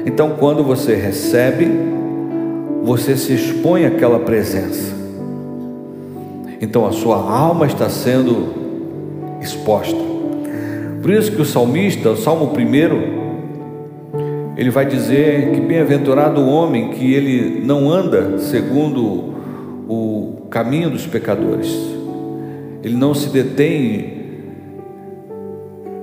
Então, 0.04 0.36
quando 0.38 0.64
você 0.64 0.94
recebe, 0.94 1.70
você 2.82 3.16
se 3.16 3.34
expõe 3.34 3.84
àquela 3.84 4.18
presença. 4.20 4.92
Então, 6.60 6.86
a 6.86 6.92
sua 6.92 7.16
alma 7.16 7.66
está 7.66 7.88
sendo 7.88 9.38
exposta. 9.40 10.09
Por 11.00 11.10
isso 11.10 11.32
que 11.32 11.40
o 11.40 11.44
salmista, 11.44 12.10
o 12.10 12.16
Salmo 12.16 12.52
1, 12.52 14.56
ele 14.56 14.70
vai 14.70 14.84
dizer 14.84 15.52
que 15.52 15.60
bem-aventurado 15.60 16.40
o 16.40 16.50
homem 16.50 16.90
que 16.90 17.14
ele 17.14 17.64
não 17.64 17.90
anda 17.90 18.38
segundo 18.38 19.32
o 19.88 20.46
caminho 20.50 20.90
dos 20.90 21.06
pecadores, 21.06 21.74
ele 22.82 22.96
não 22.96 23.14
se 23.14 23.30
detém 23.30 24.20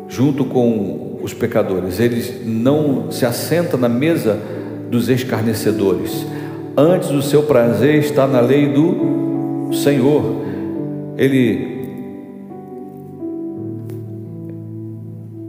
junto 0.07 0.45
com 0.45 1.19
os 1.21 1.33
pecadores, 1.33 1.99
ele 1.99 2.23
não 2.45 3.11
se 3.11 3.25
assenta 3.25 3.77
na 3.77 3.89
mesa 3.89 4.39
dos 4.89 5.09
escarnecedores. 5.09 6.25
Antes 6.75 7.11
o 7.11 7.21
seu 7.21 7.43
prazer 7.43 7.95
está 7.95 8.25
na 8.25 8.39
lei 8.39 8.67
do 8.67 9.69
Senhor. 9.73 10.23
Ele 11.17 11.76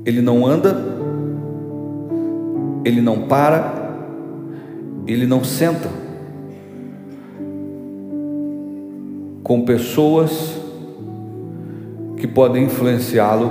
ele 0.09 0.23
não 0.23 0.47
anda 0.47 0.99
ele 2.89 3.03
não 3.03 3.29
para, 3.29 3.93
ele 5.07 5.27
não 5.27 5.45
senta 5.45 5.89
com 9.43 9.63
pessoas 9.63 10.59
que 12.17 12.27
podem 12.27 12.65
influenciá-lo 12.65 13.51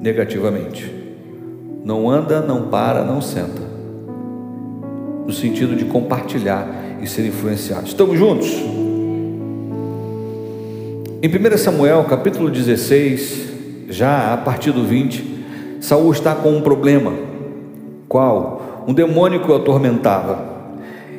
negativamente. 0.00 0.92
Não 1.84 2.08
anda, 2.08 2.40
não 2.40 2.68
para, 2.68 3.04
não 3.04 3.20
senta. 3.20 3.62
No 5.26 5.32
sentido 5.32 5.74
de 5.76 5.84
compartilhar 5.84 6.68
e 7.00 7.06
ser 7.06 7.26
influenciado. 7.26 7.86
Estamos 7.86 8.18
juntos? 8.18 8.50
Em 11.22 11.28
1 11.28 11.58
Samuel, 11.58 12.04
capítulo 12.04 12.50
16, 12.50 13.48
já 13.88 14.32
a 14.32 14.36
partir 14.36 14.72
do 14.72 14.84
20, 14.84 15.31
Saul 15.82 16.12
está 16.12 16.32
com 16.32 16.50
um 16.50 16.60
problema. 16.60 17.12
Qual? 18.08 18.84
Um 18.86 18.94
demônio 18.94 19.40
que 19.40 19.50
o 19.50 19.56
atormentava. 19.56 20.52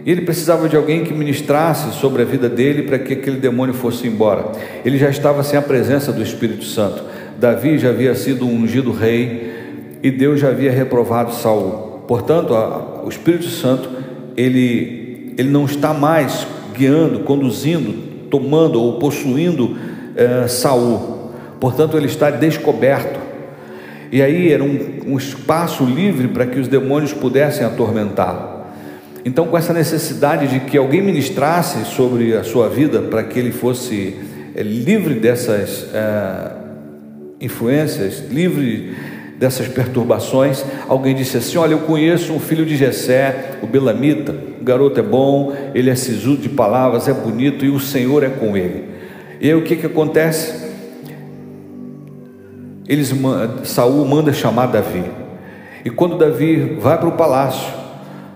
Ele 0.05 0.21
precisava 0.21 0.69
de 0.69 0.77
alguém 0.77 1.03
que 1.03 1.13
ministrasse 1.13 1.93
sobre 1.99 2.21
a 2.21 2.25
vida 2.25 2.47
dele 2.47 2.83
para 2.83 2.97
que 2.97 3.11
aquele 3.11 3.37
demônio 3.37 3.73
fosse 3.73 4.07
embora. 4.07 4.45
Ele 4.85 4.97
já 4.97 5.09
estava 5.09 5.43
sem 5.43 5.59
a 5.59 5.61
presença 5.61 6.13
do 6.13 6.23
Espírito 6.23 6.63
Santo. 6.63 7.03
Davi 7.37 7.77
já 7.77 7.89
havia 7.89 8.15
sido 8.15 8.47
ungido 8.47 8.93
rei 8.93 9.99
e 10.01 10.09
Deus 10.09 10.39
já 10.39 10.47
havia 10.47 10.71
reprovado 10.71 11.33
Saul. 11.33 12.01
Portanto, 12.07 12.55
a, 12.55 13.01
o 13.03 13.09
Espírito 13.09 13.49
Santo 13.49 13.89
ele, 14.37 15.33
ele 15.37 15.49
não 15.49 15.65
está 15.65 15.93
mais 15.93 16.47
guiando, 16.73 17.19
conduzindo, 17.19 18.29
tomando 18.29 18.81
ou 18.81 18.93
possuindo 18.97 19.77
é, 20.15 20.47
Saul. 20.47 21.31
Portanto, 21.59 21.97
ele 21.97 22.07
está 22.07 22.29
descoberto. 22.29 23.22
E 24.13 24.21
aí 24.21 24.51
era 24.51 24.63
um, 24.63 24.77
um 25.07 25.17
espaço 25.17 25.83
livre 25.83 26.27
para 26.27 26.45
que 26.45 26.59
os 26.59 26.67
demônios 26.67 27.11
pudessem 27.11 27.65
atormentá-lo. 27.65 28.61
Então, 29.25 29.47
com 29.47 29.57
essa 29.57 29.73
necessidade 29.73 30.45
de 30.49 30.59
que 30.59 30.77
alguém 30.77 31.01
ministrasse 31.01 31.83
sobre 31.83 32.37
a 32.37 32.43
sua 32.43 32.69
vida 32.69 33.01
para 33.01 33.23
que 33.23 33.39
ele 33.39 33.51
fosse 33.51 34.19
é, 34.53 34.61
livre 34.61 35.15
dessas 35.15 35.87
é, 35.95 36.51
influências, 37.41 38.29
livre 38.29 38.95
dessas 39.39 39.67
perturbações, 39.67 40.63
alguém 40.87 41.15
disse 41.15 41.37
assim: 41.37 41.57
Olha, 41.57 41.71
eu 41.71 41.79
conheço 41.79 42.33
um 42.33 42.39
filho 42.39 42.67
de 42.67 42.77
Jessé, 42.77 43.57
o 43.63 43.65
Belamita, 43.65 44.35
o 44.61 44.63
garoto 44.63 44.99
é 44.99 45.03
bom, 45.03 45.55
ele 45.73 45.89
é 45.89 45.95
sisudo 45.95 46.43
de 46.43 46.49
palavras, 46.49 47.07
é 47.07 47.13
bonito 47.13 47.65
e 47.65 47.69
o 47.71 47.79
Senhor 47.79 48.23
é 48.23 48.29
com 48.29 48.55
ele. 48.55 48.83
E 49.41 49.47
aí 49.47 49.55
o 49.55 49.63
que, 49.63 49.75
que 49.75 49.87
acontece? 49.87 50.71
Eles 52.87 53.13
Saul 53.63 54.05
manda 54.05 54.33
chamar 54.33 54.67
Davi. 54.67 55.03
E 55.85 55.89
quando 55.89 56.17
Davi 56.17 56.77
vai 56.79 56.97
para 56.97 57.09
o 57.09 57.13
palácio, 57.13 57.73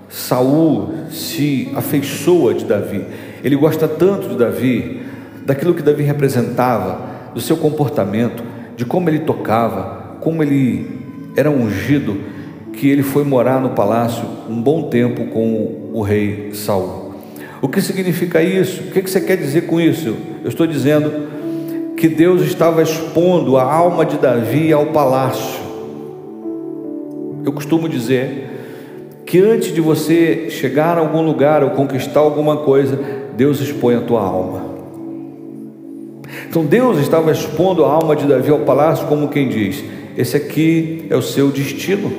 Saul 0.09 0.93
se 1.09 1.69
afeiçoa 1.75 2.53
de 2.53 2.65
Davi. 2.65 3.05
Ele 3.43 3.55
gosta 3.55 3.87
tanto 3.87 4.29
de 4.29 4.35
Davi, 4.35 5.01
daquilo 5.45 5.73
que 5.73 5.81
Davi 5.81 6.03
representava, 6.03 7.17
do 7.33 7.41
seu 7.41 7.57
comportamento, 7.57 8.43
de 8.75 8.85
como 8.85 9.09
ele 9.09 9.19
tocava, 9.19 10.17
como 10.21 10.41
ele 10.41 10.89
era 11.35 11.51
ungido, 11.51 12.17
que 12.73 12.89
ele 12.89 13.03
foi 13.03 13.23
morar 13.23 13.59
no 13.59 13.71
palácio 13.71 14.23
um 14.49 14.61
bom 14.61 14.89
tempo 14.89 15.25
com 15.27 15.91
o 15.93 16.01
rei 16.01 16.51
Saul. 16.53 17.15
O 17.61 17.67
que 17.67 17.81
significa 17.81 18.41
isso? 18.41 18.81
O 18.81 18.91
que 18.91 19.01
você 19.01 19.19
quer 19.19 19.37
dizer 19.37 19.67
com 19.67 19.79
isso? 19.81 20.15
Eu 20.43 20.49
estou 20.49 20.67
dizendo 20.67 21.27
que 21.97 22.07
Deus 22.07 22.43
estava 22.43 22.83
expondo 22.83 23.57
a 23.57 23.63
alma 23.63 24.05
de 24.05 24.17
Davi 24.17 24.71
ao 24.71 24.85
palácio. 24.87 25.59
Eu 27.43 27.51
costumo 27.51 27.89
dizer 27.89 29.23
que 29.25 29.39
antes 29.39 29.73
de 29.73 29.81
você 29.81 30.47
chegar 30.51 30.95
a 30.95 31.01
algum 31.01 31.23
lugar 31.23 31.63
ou 31.63 31.71
conquistar 31.71 32.19
alguma 32.19 32.57
coisa, 32.57 32.99
Deus 33.35 33.59
expõe 33.59 33.95
a 33.95 34.01
tua 34.01 34.21
alma. 34.21 34.61
Então 36.47 36.63
Deus 36.63 36.99
estava 36.99 37.31
expondo 37.31 37.83
a 37.83 37.91
alma 37.91 38.15
de 38.15 38.27
Davi 38.27 38.51
ao 38.51 38.59
palácio, 38.59 39.07
como 39.07 39.29
quem 39.29 39.49
diz: 39.49 39.83
Esse 40.15 40.37
aqui 40.37 41.07
é 41.09 41.15
o 41.15 41.21
seu 41.21 41.49
destino. 41.49 42.11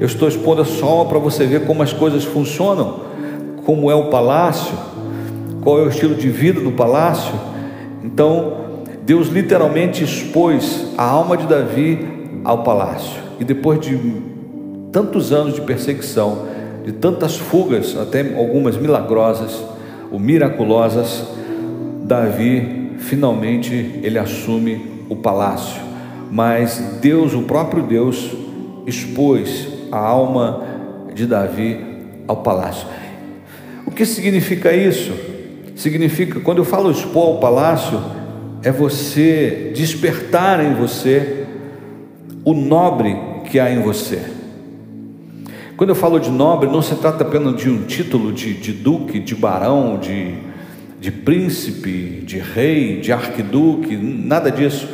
Eu 0.00 0.06
estou 0.06 0.28
expondo 0.28 0.62
a 0.62 0.64
sua 0.64 0.88
alma 0.88 1.06
para 1.06 1.18
você 1.18 1.44
ver 1.44 1.66
como 1.66 1.82
as 1.82 1.92
coisas 1.92 2.24
funcionam, 2.24 3.00
como 3.64 3.90
é 3.90 3.94
o 3.96 4.10
palácio, 4.10 4.76
qual 5.60 5.80
é 5.80 5.82
o 5.82 5.88
estilo 5.88 6.14
de 6.14 6.28
vida 6.28 6.60
do 6.60 6.70
palácio. 6.70 7.34
Então, 8.02 8.63
Deus 9.04 9.28
literalmente 9.28 10.02
expôs 10.02 10.86
a 10.96 11.04
alma 11.04 11.36
de 11.36 11.46
Davi 11.46 12.08
ao 12.42 12.62
palácio. 12.62 13.20
E 13.38 13.44
depois 13.44 13.78
de 13.80 13.98
tantos 14.90 15.30
anos 15.30 15.54
de 15.54 15.60
perseguição, 15.60 16.46
de 16.84 16.92
tantas 16.92 17.36
fugas, 17.36 17.96
até 17.98 18.20
algumas 18.34 18.78
milagrosas 18.78 19.62
ou 20.10 20.18
miraculosas, 20.18 21.22
Davi 22.04 22.92
finalmente 22.98 24.00
ele 24.02 24.18
assume 24.18 25.04
o 25.10 25.16
palácio. 25.16 25.82
Mas 26.30 26.98
Deus, 27.02 27.34
o 27.34 27.42
próprio 27.42 27.82
Deus, 27.82 28.30
expôs 28.86 29.68
a 29.92 29.98
alma 29.98 30.62
de 31.14 31.26
Davi 31.26 31.78
ao 32.26 32.38
palácio. 32.38 32.88
O 33.84 33.90
que 33.90 34.06
significa 34.06 34.72
isso? 34.72 35.12
Significa, 35.76 36.40
quando 36.40 36.58
eu 36.58 36.64
falo 36.64 36.90
expor 36.90 37.26
ao 37.26 37.38
palácio, 37.38 38.00
é 38.64 38.72
você 38.72 39.72
despertar 39.74 40.64
em 40.64 40.72
você 40.72 41.44
o 42.42 42.54
nobre 42.54 43.14
que 43.44 43.60
há 43.60 43.70
em 43.70 43.82
você. 43.82 44.22
Quando 45.76 45.90
eu 45.90 45.94
falo 45.94 46.18
de 46.18 46.30
nobre, 46.30 46.70
não 46.70 46.80
se 46.80 46.94
trata 46.94 47.24
apenas 47.24 47.56
de 47.56 47.68
um 47.68 47.82
título 47.82 48.32
de, 48.32 48.54
de 48.54 48.72
duque, 48.72 49.20
de 49.20 49.34
barão, 49.34 49.98
de, 49.98 50.34
de 50.98 51.12
príncipe, 51.12 52.22
de 52.24 52.38
rei, 52.38 53.00
de 53.00 53.12
arquiduque, 53.12 53.96
nada 53.96 54.50
disso. 54.50 54.88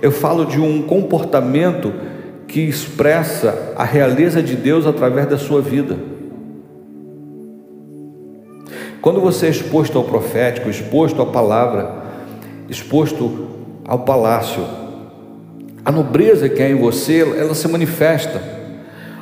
Eu 0.00 0.10
falo 0.10 0.44
de 0.44 0.60
um 0.60 0.82
comportamento 0.82 1.92
que 2.48 2.60
expressa 2.60 3.72
a 3.76 3.84
realeza 3.84 4.42
de 4.42 4.56
Deus 4.56 4.84
através 4.84 5.28
da 5.28 5.38
sua 5.38 5.62
vida. 5.62 5.96
Quando 9.00 9.20
você 9.20 9.46
é 9.46 9.50
exposto 9.50 9.96
ao 9.96 10.04
profético, 10.04 10.68
exposto 10.68 11.22
à 11.22 11.26
palavra, 11.26 12.01
exposto 12.72 13.48
ao 13.86 14.00
palácio. 14.00 14.64
A 15.84 15.92
nobreza 15.92 16.48
que 16.48 16.62
há 16.62 16.68
em 16.68 16.74
você, 16.74 17.20
ela 17.20 17.54
se 17.54 17.68
manifesta. 17.68 18.42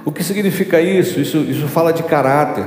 O 0.04 0.12
que 0.12 0.22
significa 0.22 0.80
isso? 0.80 1.20
Isso, 1.20 1.38
isso 1.38 1.66
fala 1.68 1.92
de 1.92 2.02
caráter, 2.02 2.64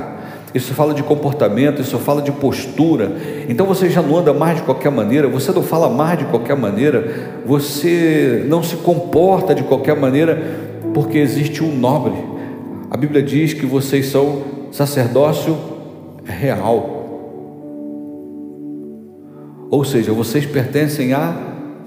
isso 0.54 0.74
fala 0.74 0.94
de 0.94 1.02
comportamento, 1.02 1.80
isso 1.80 1.98
fala 1.98 2.22
de 2.22 2.30
postura. 2.30 3.12
Então 3.48 3.66
você 3.66 3.88
já 3.88 4.02
não 4.02 4.16
anda 4.18 4.32
mais 4.32 4.56
de 4.56 4.62
qualquer 4.62 4.92
maneira, 4.92 5.26
você 5.28 5.50
não 5.50 5.62
fala 5.62 5.88
mais 5.88 6.18
de 6.18 6.26
qualquer 6.26 6.56
maneira, 6.56 7.40
você 7.44 8.44
não 8.48 8.62
se 8.62 8.76
comporta 8.76 9.54
de 9.54 9.62
qualquer 9.62 9.96
maneira, 9.96 10.40
porque 10.92 11.18
existe 11.18 11.64
um 11.64 11.74
nobre. 11.74 12.14
A 12.90 12.96
Bíblia 12.96 13.22
diz 13.22 13.52
que 13.52 13.66
vocês 13.66 14.06
são 14.06 14.42
sacerdócio 14.70 15.56
real. 16.24 16.93
Ou 19.74 19.84
seja, 19.84 20.12
vocês 20.12 20.46
pertencem 20.46 21.12
à 21.14 21.34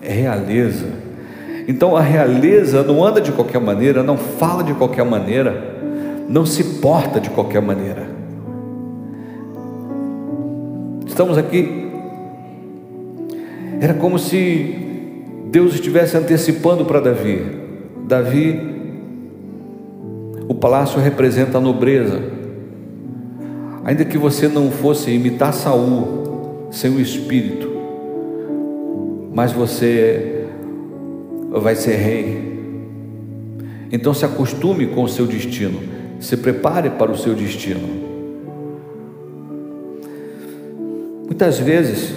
realeza. 0.02 0.88
Então 1.70 1.96
a 1.96 2.02
realeza 2.02 2.84
não 2.84 3.02
anda 3.02 3.22
de 3.22 3.32
qualquer 3.32 3.62
maneira, 3.62 4.04
não 4.04 4.18
fala 4.18 4.62
de 4.62 4.74
qualquer 4.74 5.06
maneira, 5.06 5.78
não 6.28 6.46
se 6.46 6.82
porta 6.82 7.18
de 7.18 7.30
qualquer 7.30 7.62
maneira. 7.62 8.06
Estamos 11.08 11.38
aqui. 11.38 11.90
Era 13.80 13.94
como 13.94 14.20
se 14.20 15.46
Deus 15.50 15.74
estivesse 15.74 16.18
antecipando 16.18 16.84
para 16.84 17.00
Davi. 17.00 17.42
Davi, 18.06 18.60
o 20.46 20.54
palácio 20.54 21.00
representa 21.00 21.58
a 21.58 21.62
nobreza. 21.62 22.20
Ainda 23.86 24.04
que 24.04 24.18
você 24.18 24.50
não 24.50 24.72
fosse 24.72 25.10
imitar 25.10 25.54
Saul 25.54 26.68
sem 26.70 26.92
o 26.92 27.00
espírito, 27.00 27.67
mas 29.38 29.52
você 29.52 30.48
vai 31.52 31.76
ser 31.76 31.96
rei. 31.96 32.58
Então 33.92 34.12
se 34.12 34.26
acostume 34.26 34.88
com 34.88 35.04
o 35.04 35.08
seu 35.08 35.28
destino, 35.28 35.80
se 36.20 36.36
prepare 36.38 36.90
para 36.90 37.12
o 37.12 37.16
seu 37.16 37.36
destino. 37.36 37.88
Muitas 41.28 41.60
vezes 41.60 42.16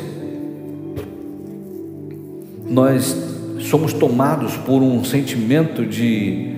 nós 2.66 3.14
somos 3.58 3.92
tomados 3.92 4.56
por 4.56 4.80
um 4.82 5.04
sentimento 5.04 5.84
de, 5.84 6.54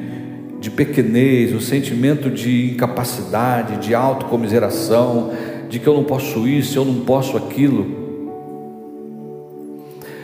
de 0.61 0.71
pequenez, 0.71 1.53
um 1.53 1.61
sentimento 1.61 2.31
de 2.31 2.71
incapacidade, 2.71 3.85
de 3.85 3.97
autocomiseração, 3.97 5.33
de 5.69 5.81
que 5.81 5.89
eu 5.89 5.95
não 5.95 6.05
posso 6.05 6.47
isso, 6.47 6.79
eu 6.79 6.85
não 6.85 7.01
posso 7.01 7.37
aquilo. 7.37 8.02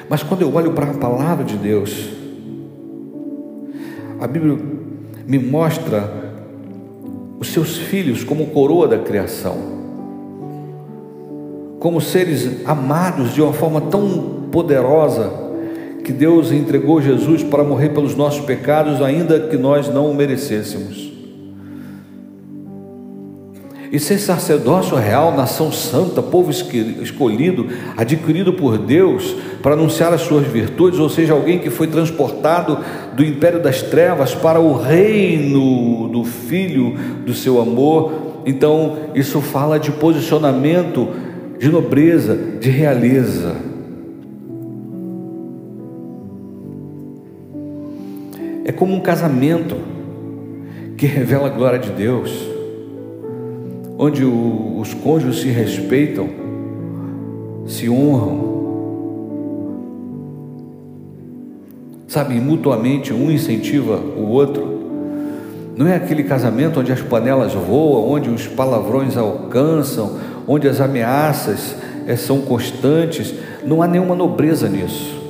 Mas 0.08 0.22
quando 0.22 0.42
eu 0.42 0.54
olho 0.54 0.72
para 0.72 0.90
a 0.90 0.94
palavra 0.94 1.44
de 1.44 1.56
Deus, 1.56 2.08
a 4.20 4.26
Bíblia 4.26 4.58
me 5.26 5.38
mostra 5.38 6.32
os 7.38 7.48
seus 7.48 7.76
filhos 7.76 8.24
como 8.24 8.46
coroa 8.46 8.88
da 8.88 8.98
criação 8.98 9.78
como 11.78 12.00
seres 12.00 12.66
amados 12.66 13.34
de 13.34 13.40
uma 13.40 13.52
forma 13.52 13.80
tão 13.80 14.48
poderosa 14.50 15.32
que 16.04 16.12
Deus 16.12 16.50
entregou 16.50 17.00
Jesus 17.00 17.42
para 17.42 17.62
morrer 17.62 17.90
pelos 17.90 18.16
nossos 18.16 18.44
pecados, 18.44 19.02
ainda 19.02 19.38
que 19.40 19.56
nós 19.56 19.88
não 19.88 20.10
o 20.10 20.14
merecêssemos. 20.14 21.07
E 23.90 23.98
ser 23.98 24.18
sacerdócio 24.18 24.96
real, 24.96 25.35
nação 25.35 25.72
santa, 25.72 26.20
povo 26.20 26.51
escolhido, 26.51 27.68
adquirido 27.96 28.53
por 28.53 28.77
Deus 28.77 29.35
para 29.62 29.72
anunciar 29.72 30.12
as 30.12 30.20
suas 30.20 30.46
virtudes, 30.46 30.98
ou 30.98 31.09
seja, 31.09 31.33
alguém 31.33 31.59
que 31.59 31.70
foi 31.70 31.87
transportado 31.87 32.79
do 33.14 33.24
império 33.24 33.62
das 33.62 33.83
trevas 33.83 34.35
para 34.35 34.61
o 34.61 34.77
reino 34.77 36.09
do 36.09 36.22
Filho 36.24 36.94
do 37.24 37.33
seu 37.33 37.61
amor. 37.61 38.42
Então, 38.44 38.96
isso 39.14 39.40
fala 39.40 39.79
de 39.79 39.90
posicionamento 39.90 41.09
de 41.59 41.68
nobreza, 41.70 42.37
de 42.61 42.70
realeza. 42.70 43.57
É 48.64 48.72
como 48.72 48.94
um 48.94 49.01
casamento 49.01 49.77
que 50.96 51.07
revela 51.07 51.46
a 51.46 51.51
glória 51.51 51.79
de 51.79 51.90
Deus, 51.90 52.31
onde 53.98 54.24
o, 54.24 54.78
os 54.78 54.94
cônjuges 54.94 55.42
se 55.42 55.48
respeitam, 55.48 56.28
se 57.66 57.90
honram, 57.90 58.48
sabe, 62.06 62.40
mutuamente 62.40 63.12
um 63.12 63.28
incentiva 63.28 63.96
o 63.96 64.28
outro. 64.28 64.78
Não 65.76 65.87
é 65.87 65.96
aquele 65.96 66.22
casamento 66.22 66.80
onde 66.80 66.92
as 66.92 67.02
panelas 67.02 67.52
voam, 67.52 68.08
onde 68.08 68.30
os 68.30 68.46
palavrões 68.46 69.16
alcançam, 69.16 70.16
onde 70.46 70.68
as 70.68 70.80
ameaças 70.80 71.76
é, 72.06 72.14
são 72.16 72.40
constantes, 72.40 73.34
não 73.64 73.82
há 73.82 73.88
nenhuma 73.88 74.14
nobreza 74.14 74.68
nisso. 74.68 75.20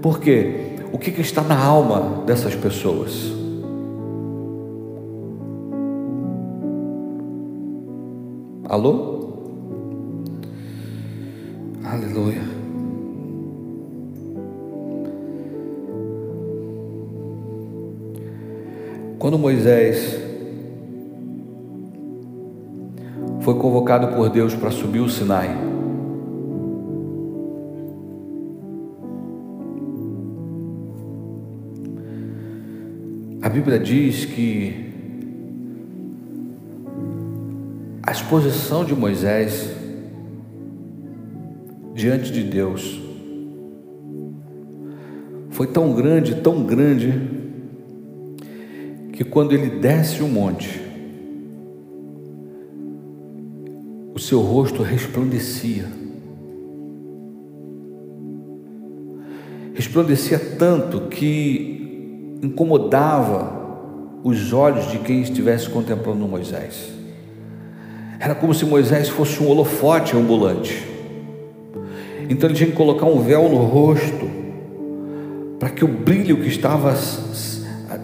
Por 0.00 0.20
quê? 0.20 0.76
O 0.92 0.98
que, 0.98 1.10
que 1.10 1.22
está 1.22 1.42
na 1.42 1.58
alma 1.58 2.22
dessas 2.26 2.54
pessoas? 2.54 3.41
Alô? 8.72 9.34
Aleluia. 11.84 12.40
Quando 19.18 19.38
Moisés 19.38 20.18
foi 23.42 23.56
convocado 23.56 24.16
por 24.16 24.30
Deus 24.30 24.54
para 24.54 24.70
subir 24.70 25.00
o 25.00 25.08
Sinai. 25.10 25.50
A 33.42 33.50
Bíblia 33.50 33.78
diz 33.78 34.24
que 34.24 34.91
a 38.02 38.12
exposição 38.12 38.84
de 38.84 38.94
Moisés 38.94 39.70
diante 41.94 42.32
de 42.32 42.42
Deus 42.42 43.00
foi 45.50 45.66
tão 45.66 45.94
grande, 45.94 46.36
tão 46.36 46.64
grande, 46.64 47.12
que 49.12 49.22
quando 49.22 49.52
ele 49.52 49.78
desce 49.78 50.22
o 50.22 50.28
monte, 50.28 50.82
seu 54.22 54.40
rosto 54.40 54.82
resplandecia. 54.82 55.84
Resplandecia 59.74 60.38
tanto 60.38 61.08
que 61.08 62.38
incomodava 62.42 63.60
os 64.22 64.52
olhos 64.52 64.90
de 64.90 64.98
quem 65.00 65.22
estivesse 65.22 65.68
contemplando 65.68 66.26
Moisés. 66.26 67.01
Era 68.22 68.36
como 68.36 68.54
se 68.54 68.64
Moisés 68.64 69.08
fosse 69.08 69.42
um 69.42 69.48
holofote 69.48 70.16
ambulante. 70.16 70.86
Então 72.30 72.48
ele 72.48 72.56
tinha 72.56 72.70
que 72.70 72.76
colocar 72.76 73.06
um 73.06 73.20
véu 73.20 73.48
no 73.48 73.58
rosto, 73.58 74.30
para 75.58 75.68
que 75.68 75.84
o 75.84 75.88
brilho 75.88 76.36
que 76.36 76.46
estava 76.46 76.96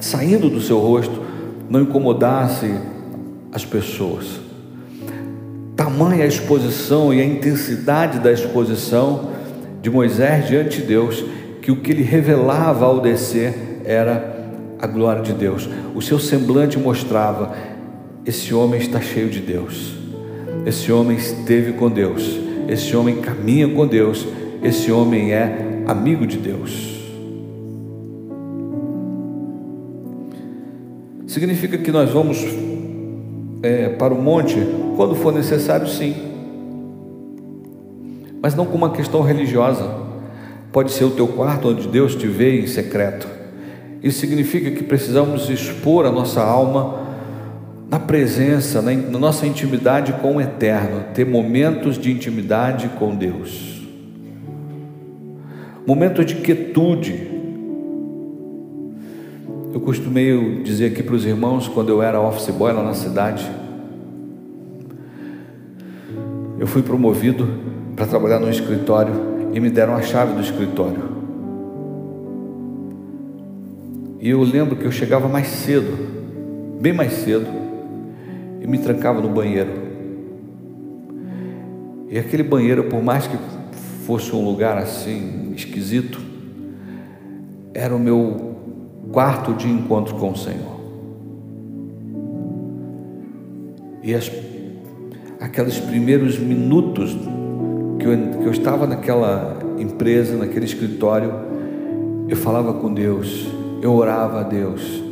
saindo 0.01 0.51
do 0.51 0.61
seu 0.61 0.81
rosto 0.81 1.23
não 1.71 1.83
incomodasse 1.83 2.75
as 3.53 3.65
pessoas 3.65 4.49
tamanha 5.79 6.25
a 6.25 6.27
exposição 6.27 7.15
e 7.15 7.21
a 7.21 7.25
intensidade 7.25 8.19
da 8.19 8.33
exposição 8.33 9.31
de 9.81 9.89
Moisés 9.89 10.49
diante 10.49 10.81
de 10.81 10.87
Deus, 10.89 11.25
que 11.63 11.71
o 11.71 11.77
que 11.77 11.93
ele 11.93 12.03
revelava 12.03 12.85
ao 12.85 13.01
descer 13.01 13.81
era 13.85 14.51
a 14.81 14.89
glória 14.89 15.23
de 15.23 15.33
Deus. 15.33 15.69
O 15.95 16.03
seu 16.03 16.19
semblante 16.19 16.77
mostrava: 16.77 17.55
esse 18.27 18.53
homem 18.53 18.81
está 18.81 19.01
cheio 19.01 19.31
de 19.31 19.39
Deus, 19.39 19.98
esse 20.67 20.91
homem 20.93 21.17
esteve 21.17 21.73
com 21.73 21.91
Deus, 21.91 22.39
esse 22.69 22.95
homem 22.97 23.17
caminha 23.17 23.69
com 23.69 23.87
Deus, 23.87 24.27
esse 24.63 24.91
homem 24.93 25.33
é 25.33 25.83
amigo 25.87 26.27
de 26.27 26.37
Deus. 26.37 26.99
Significa 31.27 31.79
que 31.79 31.93
nós 31.93 32.11
vamos 32.11 32.45
é, 33.63 33.89
para 33.91 34.13
o 34.13 34.21
monte 34.21 34.57
quando 34.97 35.15
for 35.15 35.33
necessário, 35.33 35.87
sim. 35.87 36.15
Mas 38.43 38.55
não 38.55 38.67
com 38.67 38.77
uma 38.77 38.91
questão 38.91 39.23
religiosa. 39.23 40.09
Pode 40.73 40.93
ser 40.93 41.05
o 41.05 41.11
teu 41.11 41.27
quarto 41.29 41.69
onde 41.69 41.89
Deus 41.89 42.15
te 42.15 42.27
vê 42.27 42.61
em 42.61 42.67
secreto. 42.67 43.27
Isso 44.03 44.21
significa 44.21 44.71
que 44.71 44.85
precisamos 44.85 45.49
expor 45.51 46.07
a 46.07 46.13
nossa 46.13 46.43
alma 46.43 47.08
na 47.91 47.99
presença, 47.99 48.83
na, 48.83 48.93
na 48.93 49.19
nossa 49.19 49.47
intimidade 49.47 50.13
com 50.15 50.37
o 50.37 50.41
Eterno, 50.41 51.05
ter 51.15 51.25
momentos 51.25 51.97
de 51.97 52.13
intimidade 52.13 52.89
com 52.99 53.15
Deus, 53.17 53.83
momentos 55.87 56.27
de 56.27 56.35
quietude. 56.37 57.39
Eu 59.73 59.81
costumei 59.81 60.63
dizer 60.63 60.93
aqui 60.93 61.03
para 61.03 61.15
os 61.15 61.25
irmãos, 61.25 61.67
quando 61.67 61.89
eu 61.89 62.03
era 62.03 62.21
office 62.21 62.51
boy 62.51 62.73
lá 62.73 62.83
na 62.83 62.95
cidade, 62.95 63.51
eu 66.59 66.67
fui 66.67 66.83
promovido 66.83 67.49
para 67.97 68.07
trabalhar 68.07 68.39
no 68.39 68.51
escritório 68.51 69.15
e 69.55 69.61
me 69.61 69.71
deram 69.71 69.95
a 69.95 70.03
chave 70.03 70.35
do 70.35 70.41
escritório. 70.41 71.17
E 74.21 74.31
eu 74.31 74.43
lembro 74.43 74.77
que 74.77 74.85
eu 74.85 74.91
chegava 74.91 75.29
mais 75.29 75.47
cedo, 75.47 75.97
bem 76.81 76.93
mais 76.93 77.13
cedo, 77.13 77.68
me 78.69 78.79
trancava 78.79 79.21
no 79.21 79.31
banheiro. 79.31 79.89
E 82.11 82.19
aquele 82.19 82.43
banheiro, 82.43 82.85
por 82.85 83.03
mais 83.03 83.27
que 83.27 83.37
fosse 84.05 84.35
um 84.35 84.45
lugar 84.45 84.77
assim 84.77 85.53
esquisito, 85.55 86.21
era 87.75 87.95
o 87.95 87.99
meu 87.99 88.57
quarto 89.11 89.55
de 89.55 89.69
encontro 89.69 90.15
com 90.17 90.31
o 90.31 90.37
Senhor. 90.37 90.79
E 94.03 94.15
as, 94.15 94.31
aqueles 95.41 95.79
primeiros 95.79 96.39
minutos 96.39 97.17
que 97.99 98.07
eu, 98.07 98.41
que 98.41 98.47
eu 98.47 98.53
estava 98.53 98.87
naquela 98.87 99.59
empresa, 99.79 100.37
naquele 100.37 100.67
escritório, 100.67 101.33
eu 102.29 102.37
falava 102.37 102.75
com 102.75 102.93
Deus, 102.93 103.49
eu 103.83 103.95
orava 103.95 104.41
a 104.41 104.43
Deus, 104.43 105.03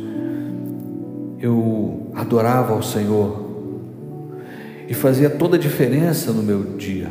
eu 1.39 2.07
adorava 2.15 2.73
ao 2.73 2.81
Senhor 2.81 3.46
e 4.87 4.93
fazia 4.93 5.29
toda 5.29 5.57
a 5.57 5.59
diferença 5.59 6.31
no 6.31 6.41
meu 6.41 6.63
dia. 6.77 7.07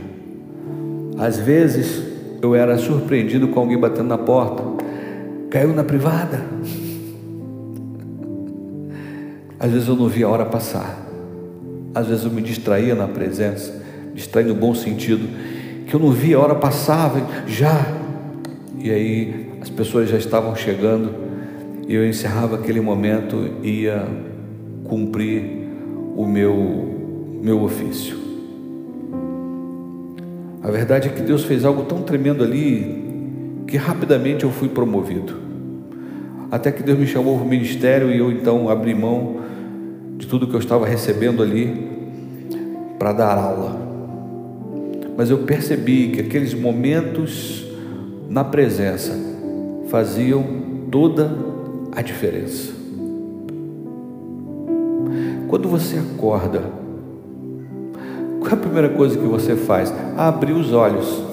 Às 1.19 1.39
vezes 1.39 2.03
eu 2.43 2.55
era 2.55 2.77
surpreendido 2.79 3.49
com 3.49 3.61
alguém 3.61 3.79
batendo 3.79 4.09
na 4.09 4.19
porta, 4.19 4.63
caiu 5.51 5.75
na 5.75 5.85
privada. 5.85 6.45
Às 9.59 9.71
vezes 9.71 9.89
eu 9.89 9.97
não 9.97 10.09
via 10.09 10.27
a 10.27 10.29
hora 10.29 10.45
passar, 10.45 11.07
às 11.95 12.07
vezes 12.07 12.25
eu 12.25 12.31
me 12.31 12.43
distraía 12.43 12.95
na 12.95 13.09
presença, 13.09 13.83
distraía 14.15 14.49
no 14.49 14.55
bom 14.55 14.75
sentido, 14.75 15.27
que 15.87 15.95
eu 15.95 16.01
não 16.01 16.11
via 16.11 16.37
a 16.37 16.41
hora 16.41 16.55
passar, 16.55 17.11
já, 17.47 17.87
e 18.79 18.91
aí 18.91 19.51
as 19.63 19.71
pessoas 19.71 20.11
já 20.11 20.19
estavam 20.19 20.55
chegando, 20.55 21.11
e 21.89 21.95
eu 21.95 22.07
encerrava 22.07 22.57
aquele 22.57 22.81
momento 22.81 23.51
e 23.63 23.85
ia 23.85 24.07
cumprir 24.85 25.67
o 26.17 26.27
meu, 26.27 26.96
meu 27.43 27.63
ofício. 27.63 28.17
A 30.63 30.71
verdade 30.71 31.09
é 31.09 31.13
que 31.13 31.23
Deus 31.23 31.45
fez 31.45 31.65
algo 31.65 31.85
tão 31.85 32.03
tremendo 32.03 32.43
ali 32.43 33.05
que 33.67 33.77
rapidamente 33.77 34.45
eu 34.45 34.51
fui 34.51 34.69
promovido. 34.69 35.35
Até 36.51 36.73
que 36.73 36.83
Deus 36.83 36.99
me 36.99 37.07
chamou 37.07 37.37
para 37.37 37.47
o 37.47 37.49
ministério 37.49 38.11
e 38.11 38.19
eu 38.19 38.31
então 38.31 38.69
abri 38.69 38.95
mão 38.95 39.41
de 40.17 40.27
tudo 40.27 40.47
que 40.47 40.55
eu 40.55 40.61
estava 40.61 40.87
recebendo 40.87 41.43
ali 41.43 41.87
para 42.99 43.13
dar 43.13 43.39
aula. 43.39 43.81
Mas 45.17 45.31
eu 45.31 45.39
percebi 45.39 46.09
que 46.09 46.21
aqueles 46.21 46.55
momentos 46.55 47.67
na 48.29 48.45
presença 48.45 49.13
faziam 49.89 50.45
toda 50.91 51.31
a 51.93 52.03
diferença. 52.03 52.73
Quando 55.49 55.69
você 55.69 55.97
acorda, 55.99 56.86
qual 58.47 58.55
é 58.55 58.55
a 58.55 58.63
primeira 58.63 58.89
coisa 58.91 59.19
que 59.19 59.27
você 59.27 59.57
faz? 59.57 59.93
Abrir 60.17 60.53
os 60.53 60.73
olhos. 60.73 61.07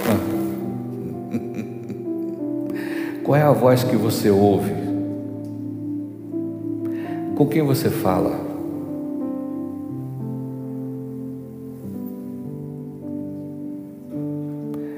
Qual 3.23 3.37
é 3.37 3.43
a 3.43 3.51
voz 3.51 3.83
que 3.83 3.95
você 3.95 4.31
ouve? 4.31 4.73
Com 7.35 7.47
quem 7.47 7.61
você 7.61 7.89
fala? 7.89 8.31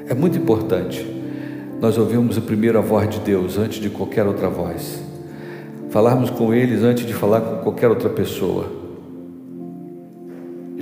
É 0.08 0.14
muito 0.14 0.38
importante 0.38 1.06
nós 1.82 1.98
ouvirmos 1.98 2.38
a 2.38 2.42
primeira 2.42 2.82
voz 2.82 3.10
de 3.10 3.20
Deus 3.20 3.58
antes 3.58 3.80
de 3.80 3.90
qualquer 3.90 4.26
outra 4.26 4.50
voz. 4.50 5.04
Falarmos 5.90 6.30
com 6.30 6.54
eles 6.54 6.82
antes 6.82 7.06
de 7.06 7.14
falar 7.14 7.42
com 7.42 7.58
qualquer 7.58 7.90
outra 7.90 8.10
pessoa 8.10 8.85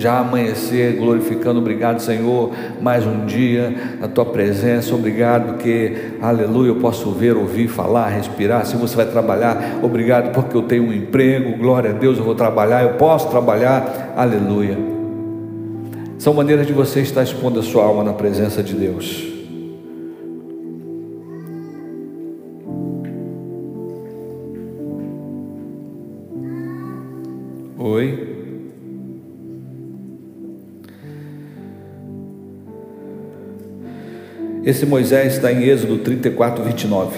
já 0.04 0.20
amanhecer 0.20 0.98
glorificando, 0.98 1.60
obrigado 1.60 2.02
Senhor, 2.02 2.52
mais 2.82 3.08
um 3.08 3.26
dia 3.26 3.74
na 4.02 4.08
tua 4.10 4.26
presença, 4.26 4.94
obrigado 4.94 5.54
porque, 5.54 5.96
aleluia, 6.22 6.72
eu 6.72 6.76
posso 6.76 7.10
ver, 7.12 7.38
ouvir, 7.38 7.70
falar, 7.70 8.10
respirar. 8.10 8.66
Se 8.66 8.76
você 8.76 8.98
vai 8.98 9.06
trabalhar, 9.06 9.80
obrigado 9.82 10.34
porque 10.34 10.58
eu 10.58 10.64
tenho 10.64 10.84
um 10.84 10.94
emprego, 10.94 11.58
glória 11.58 11.92
a 11.92 11.94
Deus, 11.94 12.18
eu 12.18 12.24
vou 12.26 12.36
trabalhar, 12.36 12.84
eu 12.84 12.96
posso 12.96 13.30
trabalhar, 13.30 14.14
aleluia. 14.18 14.78
São 16.18 16.34
maneiras 16.34 16.68
de 16.68 16.74
você 16.74 17.00
estar 17.00 17.24
expondo 17.24 17.62
a 17.62 17.64
sua 17.64 17.86
alma 17.86 18.04
na 18.04 18.12
presença 18.12 18.62
de 18.62 18.74
Deus. 18.74 19.33
Esse 34.66 34.86
Moisés 34.86 35.34
está 35.34 35.52
em 35.52 35.64
Êxodo 35.64 35.98
34, 35.98 36.64
29. 36.64 37.18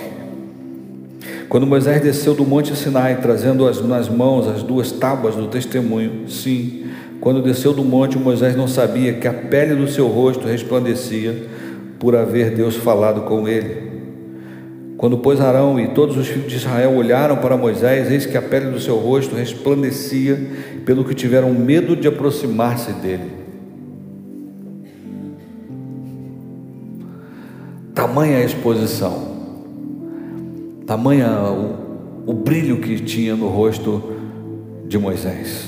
Quando 1.48 1.68
Moisés 1.68 2.02
desceu 2.02 2.34
do 2.34 2.44
monte 2.44 2.76
Sinai, 2.76 3.20
trazendo 3.22 3.68
as, 3.68 3.80
nas 3.86 4.10
mãos 4.10 4.48
as 4.48 4.64
duas 4.64 4.92
tábuas 4.92 5.36
do 5.36 5.46
testemunho, 5.46 6.28
sim, 6.28 6.86
quando 7.22 7.44
desceu 7.44 7.72
do 7.72 7.84
monte, 7.84 8.18
Moisés 8.18 8.56
não 8.56 8.68
sabia 8.68 9.14
que 9.14 9.28
a 9.28 9.34
pele 9.34 9.76
do 9.76 9.88
seu 9.88 10.08
rosto 10.08 10.48
resplandecia 10.48 11.36
por 12.00 12.16
haver 12.16 12.50
Deus 12.50 12.76
falado 12.78 13.22
com 13.22 13.48
ele. 13.48 13.94
Quando, 14.98 15.20
pois, 15.20 15.40
Arão 15.40 15.80
e 15.80 15.90
todos 15.90 16.18
os 16.18 16.28
filhos 16.28 16.50
de 16.50 16.56
Israel 16.56 16.96
olharam 16.96 17.38
para 17.38 17.56
Moisés, 17.56 18.10
eis 18.10 18.26
que 18.26 18.38
a 18.38 18.42
pele 18.42 18.72
do 18.72 18.80
seu 18.80 18.96
rosto 18.96 19.36
resplandecia, 19.36 20.36
pelo 20.84 21.06
que 21.06 21.14
tiveram 21.14 21.54
medo 21.54 21.96
de 21.96 22.08
aproximar-se 22.08 22.92
dele. 22.94 23.45
Tamanha 28.16 28.38
a 28.38 28.46
exposição, 28.46 29.28
tamanha 30.88 31.38
o, 31.52 32.32
o 32.32 32.34
brilho 32.34 32.80
que 32.80 32.98
tinha 32.98 33.36
no 33.36 33.50
rosto 33.50 34.02
de 34.88 34.98
Moisés. 34.98 35.68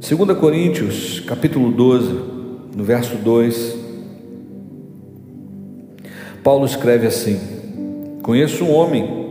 2 0.00 0.38
Coríntios, 0.38 1.20
capítulo 1.20 1.70
12, 1.70 2.08
no 2.74 2.84
verso 2.84 3.16
2, 3.16 3.76
Paulo 6.42 6.64
escreve 6.64 7.06
assim: 7.06 7.38
Conheço 8.22 8.64
um 8.64 8.72
homem 8.72 9.28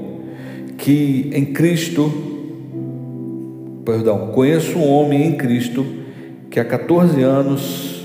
que 0.77 1.32
em 1.34 1.45
Cristo, 1.53 2.13
perdão, 3.84 4.27
conheço 4.27 4.77
um 4.77 4.88
homem 4.88 5.25
em 5.25 5.36
Cristo 5.36 5.84
que 6.51 6.60
há 6.60 6.65
14 6.65 7.19
anos 7.23 7.97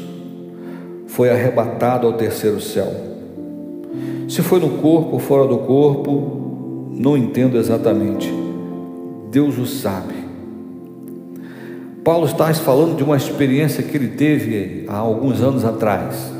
foi 1.12 1.30
arrebatado 1.30 2.06
ao 2.06 2.14
terceiro 2.14 2.58
céu. 2.58 2.90
Se 4.28 4.40
foi 4.40 4.58
no 4.58 4.78
corpo 4.78 5.12
ou 5.12 5.18
fora 5.18 5.46
do 5.46 5.58
corpo, 5.58 6.90
não 6.90 7.16
entendo 7.18 7.58
exatamente. 7.58 8.32
Deus 9.30 9.58
o 9.58 9.66
sabe. 9.66 10.14
Paulo 12.02 12.24
está 12.24 12.52
falando 12.54 12.96
de 12.96 13.04
uma 13.04 13.16
experiência 13.16 13.82
que 13.82 13.94
ele 13.94 14.08
teve 14.08 14.86
há 14.88 14.96
alguns 14.96 15.42
anos 15.42 15.66
atrás, 15.66 16.32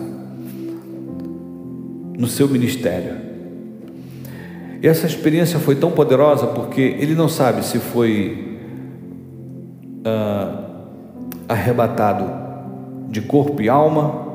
no 2.18 2.26
seu 2.26 2.48
ministério. 2.48 3.16
E 4.80 4.88
essa 4.88 5.06
experiência 5.06 5.58
foi 5.58 5.76
tão 5.76 5.90
poderosa 5.90 6.46
porque 6.46 6.80
ele 6.80 7.14
não 7.14 7.28
sabe 7.28 7.62
se 7.62 7.78
foi 7.78 8.58
ah, 10.02 10.64
arrebatado 11.46 12.24
de 13.11 13.20
corpo 13.20 13.61
e 13.61 13.68
alma 13.68 14.32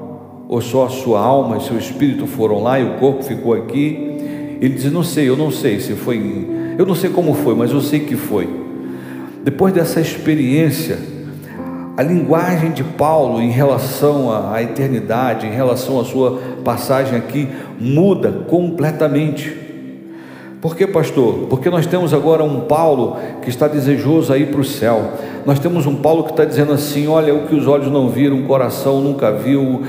ou 0.48 0.62
só 0.62 0.86
a 0.86 0.90
sua 0.90 1.20
alma 1.20 1.58
e 1.58 1.62
seu 1.62 1.78
espírito 1.78 2.26
foram 2.26 2.64
lá 2.64 2.80
e 2.80 2.84
o 2.84 2.94
corpo 2.96 3.24
ficou 3.24 3.54
aqui? 3.54 4.58
Ele 4.62 4.76
diz: 4.76 4.92
Não 4.92 5.04
sei, 5.04 5.28
eu 5.28 5.36
não 5.36 5.52
sei 5.52 5.80
se 5.80 5.94
foi, 5.94 6.76
eu 6.78 6.86
não 6.86 6.96
sei 6.96 7.10
como 7.10 7.34
foi, 7.34 7.56
mas 7.56 7.72
eu 7.72 7.82
sei 7.82 8.00
que 8.02 8.16
foi. 8.16 8.48
Depois 9.44 9.74
dessa 9.74 10.02
experiência, 10.02 10.98
a 11.96 12.04
linguagem 12.04 12.72
de 12.72 12.84
Paulo 12.84 13.42
em 13.42 13.50
relação 13.50 14.32
à 14.32 14.62
eternidade, 14.62 15.48
em 15.48 15.52
relação 15.52 16.00
à 16.00 16.06
sua 16.06 16.40
passagem 16.64 17.18
aqui, 17.18 17.48
muda 17.80 18.32
completamente. 18.48 19.66
Por 20.62 20.76
que, 20.76 20.88
pastor? 20.88 21.46
Porque 21.50 21.70
nós 21.70 21.86
temos 21.86 22.14
agora 22.14 22.44
um 22.44 22.62
Paulo 22.62 23.18
que 23.42 23.50
está 23.50 23.68
desejoso 23.68 24.34
a 24.34 24.38
ir 24.38 24.48
para 24.48 24.60
o 24.60 24.66
céu. 24.66 25.14
Nós 25.46 25.60
temos 25.60 25.86
um 25.86 25.96
Paulo 25.96 26.24
que 26.24 26.32
está 26.32 26.46
dizendo 26.46 26.74
assim: 26.74 27.08
olha, 27.08 27.34
o 27.34 27.48
que 27.48 27.56
os 27.56 27.68
olhos 27.68 27.92
não 27.92 28.10
viram, 28.10 28.40
o 28.40 28.44
coração 28.44 29.00
nunca 29.00 29.32
viu, 29.32 29.84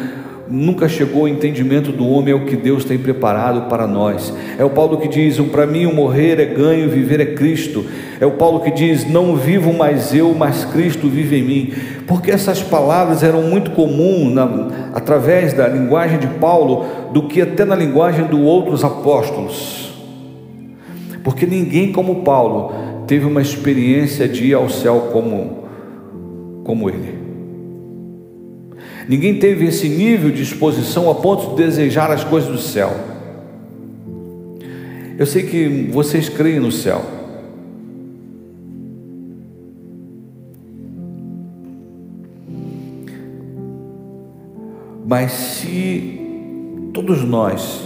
nunca 0.51 0.89
chegou 0.89 1.23
ao 1.23 1.29
entendimento 1.29 1.93
do 1.93 2.09
homem 2.09 2.33
é 2.33 2.37
o 2.37 2.45
que 2.45 2.57
Deus 2.57 2.85
tem 2.85 2.99
preparado 2.99 3.69
para 3.69 3.87
nós. 3.87 4.33
É 4.59 4.65
o 4.65 4.71
Paulo 4.71 4.99
que 4.99 5.09
diz: 5.09 5.39
Para 5.39 5.67
mim, 5.67 5.87
o 5.87 5.95
morrer 5.95 6.41
é 6.41 6.47
ganho, 6.47 6.89
viver 6.89 7.21
é 7.21 7.27
Cristo. 7.27 7.85
É 8.21 8.27
o 8.27 8.33
Paulo 8.33 8.61
que 8.61 8.71
diz: 8.71 9.09
Não 9.09 9.37
vivo 9.37 9.73
mais 9.73 10.15
eu, 10.15 10.35
mas 10.35 10.65
Cristo 10.65 11.09
vive 11.09 11.39
em 11.39 11.43
mim. 11.43 11.73
Porque 12.07 12.31
essas 12.31 12.63
palavras 12.63 13.23
eram 13.23 13.43
muito 13.43 13.71
comuns 13.73 14.35
através 14.95 15.53
da 15.53 15.69
linguagem 15.69 16.19
de 16.19 16.27
Paulo 16.27 16.85
do 17.13 17.25
que 17.25 17.41
até 17.41 17.65
na 17.65 17.77
linguagem 17.77 18.27
dos 18.27 18.41
outros 18.41 18.85
apóstolos. 18.85 19.93
Porque 21.23 21.47
ninguém 21.47 21.93
como 21.93 22.23
Paulo 22.23 22.73
teve 23.07 23.27
uma 23.27 23.43
experiência 23.43 24.29
de 24.29 24.47
ir 24.47 24.55
ao 24.55 24.69
céu 24.69 25.09
como, 25.13 25.65
como 26.65 26.89
ele. 26.89 27.18
Ninguém 29.09 29.39
teve 29.39 29.65
esse 29.65 29.89
nível 29.89 30.31
de 30.31 30.43
exposição 30.43 31.11
a 31.11 31.15
ponto 31.15 31.51
de 31.51 31.65
desejar 31.65 32.11
as 32.11 32.23
coisas 32.23 32.51
do 32.51 32.59
céu. 32.59 32.91
Eu 35.19 35.25
sei 35.25 35.45
que 35.45 35.89
vocês 35.91 36.29
creem 36.29 36.61
no 36.61 36.71
céu. 36.71 37.03
Mas 45.07 45.33
se 45.33 46.21
todos 46.93 47.25
nós 47.25 47.83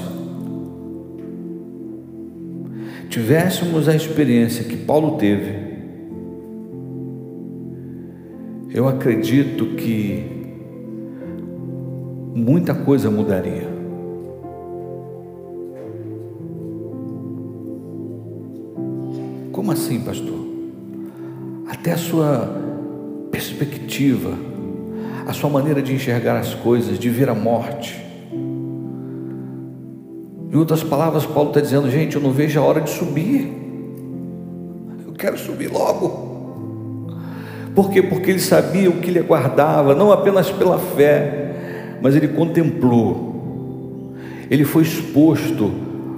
tivéssemos 3.08 3.88
a 3.88 3.94
experiência 3.94 4.64
que 4.64 4.76
Paulo 4.76 5.18
teve, 5.18 5.54
eu 8.74 8.88
acredito 8.88 9.66
que 9.76 10.41
muita 12.34 12.74
coisa 12.74 13.10
mudaria. 13.10 13.68
Como 19.52 19.70
assim, 19.70 20.00
pastor? 20.00 20.46
Até 21.68 21.92
a 21.92 21.98
sua 21.98 22.48
perspectiva, 23.30 24.36
a 25.26 25.32
sua 25.32 25.50
maneira 25.50 25.82
de 25.82 25.94
enxergar 25.94 26.36
as 26.36 26.54
coisas, 26.54 26.98
de 26.98 27.08
ver 27.08 27.28
a 27.28 27.34
morte. 27.34 28.00
Em 30.50 30.56
outras 30.56 30.82
palavras, 30.82 31.24
Paulo 31.24 31.50
está 31.50 31.60
dizendo: 31.60 31.90
gente, 31.90 32.16
eu 32.16 32.22
não 32.22 32.30
vejo 32.30 32.58
a 32.58 32.62
hora 32.62 32.80
de 32.80 32.90
subir. 32.90 33.50
Eu 35.06 35.12
quero 35.12 35.38
subir 35.38 35.70
logo. 35.70 36.32
Por 37.74 37.90
quê? 37.90 38.02
Porque 38.02 38.30
ele 38.30 38.40
sabia 38.40 38.90
o 38.90 39.00
que 39.00 39.10
lhe 39.10 39.18
aguardava, 39.18 39.94
não 39.94 40.12
apenas 40.12 40.50
pela 40.50 40.78
fé, 40.78 41.51
mas 42.02 42.16
ele 42.16 42.28
contemplou, 42.28 44.14
ele 44.50 44.64
foi 44.64 44.82
exposto 44.82 45.70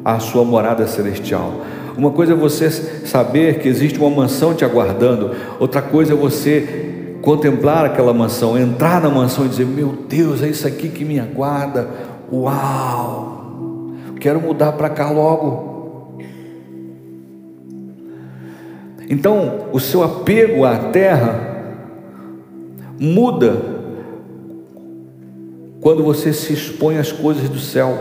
à 0.04 0.18
sua 0.18 0.44
morada 0.44 0.86
celestial. 0.86 1.60
Uma 1.96 2.10
coisa 2.10 2.32
é 2.32 2.36
você 2.36 2.70
saber 2.70 3.60
que 3.60 3.68
existe 3.68 3.98
uma 3.98 4.10
mansão 4.10 4.54
te 4.54 4.64
aguardando, 4.64 5.32
outra 5.60 5.82
coisa 5.82 6.14
é 6.14 6.16
você 6.16 7.16
contemplar 7.20 7.84
aquela 7.84 8.12
mansão, 8.12 8.58
entrar 8.58 9.00
na 9.00 9.08
mansão 9.08 9.44
e 9.44 9.48
dizer: 9.48 9.66
Meu 9.66 9.94
Deus, 10.08 10.42
é 10.42 10.48
isso 10.48 10.66
aqui 10.66 10.88
que 10.88 11.04
me 11.04 11.20
aguarda, 11.20 11.88
uau, 12.32 13.92
quero 14.18 14.40
mudar 14.40 14.72
para 14.72 14.88
cá 14.88 15.10
logo. 15.10 16.18
Então, 19.08 19.66
o 19.70 19.78
seu 19.78 20.02
apego 20.02 20.64
à 20.64 20.76
terra 20.76 21.38
muda 22.98 23.73
quando 25.84 26.02
você 26.02 26.32
se 26.32 26.50
expõe 26.54 26.96
às 26.96 27.12
coisas 27.12 27.46
do 27.46 27.58
céu. 27.58 27.94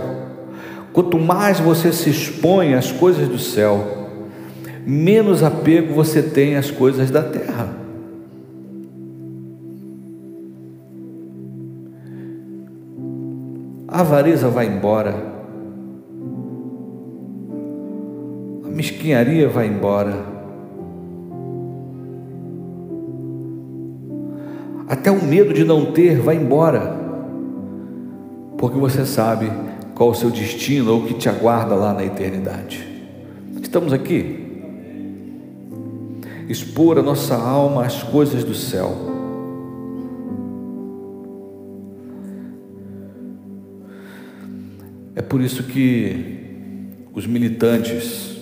Quanto 0.94 1.20
mais 1.20 1.60
você 1.60 1.92
se 1.92 2.10
expõe 2.10 2.76
às 2.76 2.94
coisas 2.94 3.28
do 3.28 3.38
céu, 3.38 4.08
menos 4.88 5.44
apego 5.44 5.94
você 5.94 6.24
tem 6.24 6.56
às 6.56 6.72
coisas 6.72 7.12
da 7.12 7.22
terra. 7.22 7.76
A 13.90 14.00
avareza 14.00 14.48
vai 14.48 14.66
embora, 14.66 15.16
a 18.64 18.70
mesquinharia 18.70 19.50
vai 19.50 19.68
embora, 19.68 20.26
até 24.88 25.12
o 25.12 25.22
medo 25.22 25.54
de 25.54 25.66
não 25.66 25.92
ter 25.92 26.18
vai 26.22 26.38
embora 26.38 27.03
porque 28.64 28.80
você 28.80 29.06
sabe 29.06 29.52
qual 29.94 30.12
o 30.12 30.16
seu 30.16 30.32
destino 30.32 30.94
ou 30.94 31.02
o 31.02 31.06
que 31.06 31.16
te 31.16 31.28
aguarda 31.28 31.76
lá 31.76 31.94
na 31.94 32.06
eternidade. 32.06 32.88
Estamos 33.62 33.92
aqui. 33.92 34.40
Expor 36.48 36.98
a 36.98 37.02
nossa 37.02 37.36
alma 37.36 37.86
às 37.86 38.02
coisas 38.04 38.46
do 38.46 38.56
céu. 38.56 38.96
É 45.14 45.22
por 45.22 45.42
isso 45.42 45.64
que 45.64 47.04
os 47.14 47.28
militantes, 47.28 48.38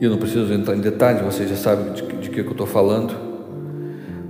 e 0.00 0.02
eu 0.02 0.10
não 0.10 0.16
preciso 0.16 0.50
entrar 0.54 0.74
em 0.74 0.80
detalhes, 0.80 1.20
você 1.20 1.46
já 1.46 1.56
sabe 1.56 1.90
de, 1.90 2.02
de 2.22 2.30
que 2.30 2.40
eu 2.40 2.50
estou 2.50 2.66
falando, 2.66 3.14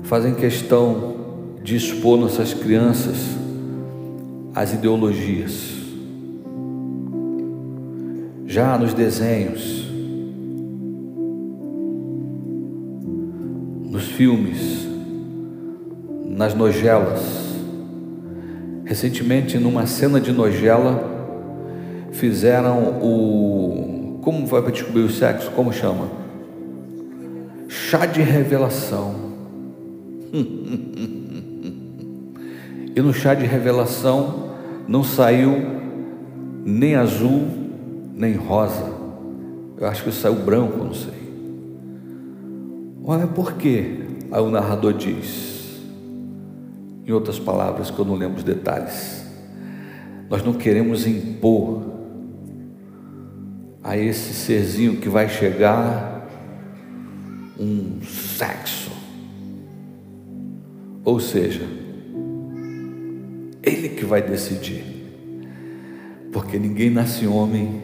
fazem 0.02 0.34
questão 0.34 1.17
de 1.68 1.76
expor 1.76 2.18
nossas 2.18 2.54
crianças 2.54 3.18
às 4.54 4.72
ideologias. 4.72 5.76
Já 8.46 8.78
nos 8.78 8.94
desenhos, 8.94 9.86
nos 13.90 14.04
filmes, 14.12 14.88
nas 16.24 16.54
nojelas. 16.54 17.20
Recentemente, 18.86 19.58
numa 19.58 19.86
cena 19.86 20.18
de 20.18 20.32
nojela, 20.32 21.04
fizeram 22.12 22.98
o. 23.02 24.20
Como 24.22 24.46
vai 24.46 24.62
para 24.62 24.72
descobrir 24.72 25.02
o 25.02 25.10
sexo? 25.10 25.50
Como 25.50 25.70
chama? 25.70 26.08
Chá 27.68 28.06
de 28.06 28.22
revelação. 28.22 29.14
E 32.98 33.00
no 33.00 33.14
chá 33.14 33.32
de 33.32 33.46
revelação 33.46 34.54
não 34.88 35.04
saiu 35.04 35.54
nem 36.64 36.96
azul, 36.96 37.46
nem 38.12 38.34
rosa. 38.34 38.92
Eu 39.76 39.86
acho 39.86 40.02
que 40.02 40.10
saiu 40.10 40.34
branco, 40.34 40.82
não 40.82 40.92
sei. 40.92 41.14
Olha 43.04 43.28
por 43.28 43.52
quê? 43.52 44.00
Aí 44.32 44.42
o 44.42 44.50
narrador 44.50 44.94
diz, 44.94 45.80
em 47.06 47.12
outras 47.12 47.38
palavras 47.38 47.88
que 47.88 47.96
eu 47.96 48.04
não 48.04 48.16
lembro 48.16 48.38
os 48.38 48.42
detalhes, 48.42 49.24
nós 50.28 50.42
não 50.42 50.54
queremos 50.54 51.06
impor 51.06 51.84
a 53.80 53.96
esse 53.96 54.34
serzinho 54.34 54.96
que 54.96 55.08
vai 55.08 55.28
chegar 55.28 56.28
um 57.60 58.00
sexo. 58.02 58.90
Ou 61.04 61.20
seja, 61.20 61.86
ele 63.68 63.90
que 63.90 64.04
vai 64.04 64.22
decidir. 64.22 64.84
Porque 66.32 66.58
ninguém 66.58 66.90
nasce 66.90 67.26
homem 67.26 67.82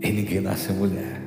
e 0.00 0.12
ninguém 0.12 0.40
nasce 0.40 0.72
mulher. 0.72 1.22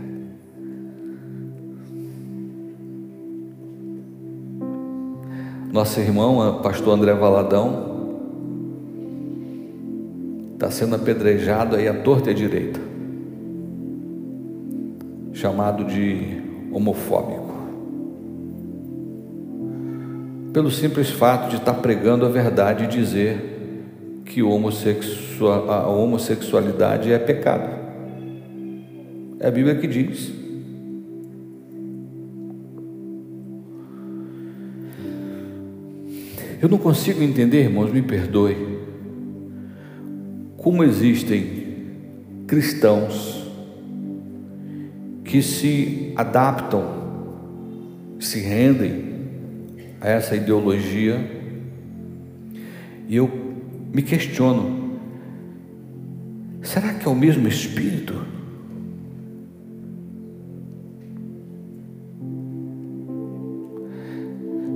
Nosso 5.71 5.99
irmão, 5.99 6.61
pastor 6.61 6.97
André 6.97 7.13
Valadão, 7.13 7.87
está 10.53 10.71
sendo 10.71 10.95
apedrejado 10.95 11.75
aí 11.75 11.87
à 11.87 11.93
torta 11.93 12.29
e 12.29 12.33
à 12.33 12.35
direita, 12.35 12.79
chamado 15.33 15.83
de 15.83 16.41
homofóbico, 16.71 17.46
pelo 20.57 20.71
simples 20.71 21.11
fato 21.11 21.51
de 21.51 21.57
estar 21.57 21.75
pregando 21.75 22.25
a 22.25 22.29
verdade 22.29 22.85
e 22.85 22.87
dizer 22.87 23.37
que 24.25 24.41
a 24.41 25.87
homossexualidade 25.87 27.11
é 27.11 27.19
pecado. 27.19 27.69
É 29.39 29.49
a 29.49 29.51
Bíblia 29.51 29.75
que 29.75 29.85
diz. 29.85 30.31
Eu 36.59 36.67
não 36.67 36.79
consigo 36.79 37.21
entender, 37.21 37.65
irmãos, 37.65 37.93
me 37.93 38.01
perdoe, 38.01 38.79
como 40.57 40.83
existem 40.83 41.67
cristãos 42.47 43.47
que 45.23 45.39
se 45.39 46.13
adaptam, 46.15 46.83
se 48.19 48.39
rendem 48.39 49.06
a 49.99 50.09
essa 50.09 50.35
ideologia 50.35 51.19
E 53.07 53.15
eu 53.15 53.31
me 53.93 54.01
questiono: 54.01 54.99
será 56.61 56.93
que 56.93 57.07
é 57.07 57.09
o 57.09 57.15
mesmo 57.15 57.47
Espírito? 57.47 58.13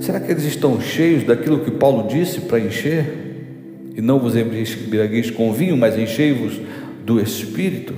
Será 0.00 0.18
que 0.18 0.32
eles 0.32 0.44
estão 0.44 0.80
cheios 0.80 1.22
daquilo 1.22 1.60
que 1.60 1.70
Paulo 1.70 2.08
disse 2.08 2.40
para 2.40 2.58
encher? 2.58 3.92
E 3.94 4.00
não 4.00 4.18
vos 4.18 4.34
embriagueis 4.34 5.30
com 5.30 5.52
vinho, 5.52 5.76
mas 5.76 5.96
enchei-vos 5.96 6.60
do 7.04 7.20
Espírito? 7.20 7.94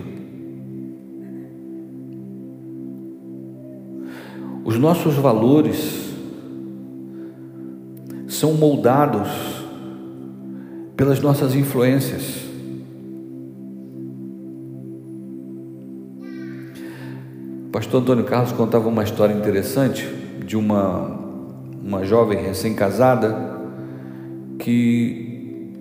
Os 4.65 4.79
nossos 4.79 5.15
valores 5.15 6.04
são 8.45 8.53
moldados 8.53 9.27
pelas 10.95 11.19
nossas 11.19 11.55
influências. 11.55 12.45
O 17.67 17.71
pastor 17.73 18.03
Antônio 18.03 18.25
Carlos 18.25 18.53
contava 18.53 18.87
uma 18.87 19.03
história 19.03 19.33
interessante 19.33 20.07
de 20.45 20.59
uma 20.59 21.25
uma 21.83 22.05
jovem 22.05 22.39
recém-casada 22.39 23.35
que 24.59 25.73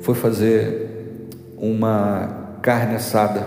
foi 0.00 0.16
fazer 0.16 1.28
uma 1.56 2.56
carne 2.62 2.96
assada. 2.96 3.46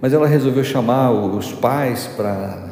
Mas 0.00 0.12
ela 0.12 0.28
resolveu 0.28 0.62
chamar 0.62 1.10
os 1.10 1.52
pais 1.52 2.06
para 2.16 2.67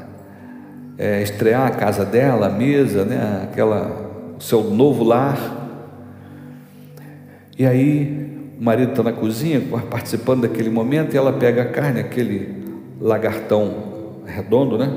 é, 0.99 1.23
estrear 1.23 1.67
a 1.67 1.71
casa 1.71 2.05
dela, 2.05 2.47
a 2.47 2.51
mesa, 2.51 3.05
né, 3.05 3.43
aquela, 3.45 4.35
o 4.39 4.43
seu 4.43 4.65
novo 4.65 5.05
lar. 5.05 5.65
E 7.59 7.67
aí 7.67 8.55
o 8.59 8.65
marido 8.65 8.91
está 8.91 9.03
na 9.03 9.13
cozinha 9.13 9.61
participando 9.91 10.43
daquele 10.43 10.71
momento 10.71 11.15
e 11.15 11.17
ela 11.17 11.33
pega 11.33 11.63
a 11.63 11.67
carne, 11.67 12.01
aquele 12.01 12.65
lagartão 13.01 14.23
redondo, 14.27 14.79
né? 14.79 14.91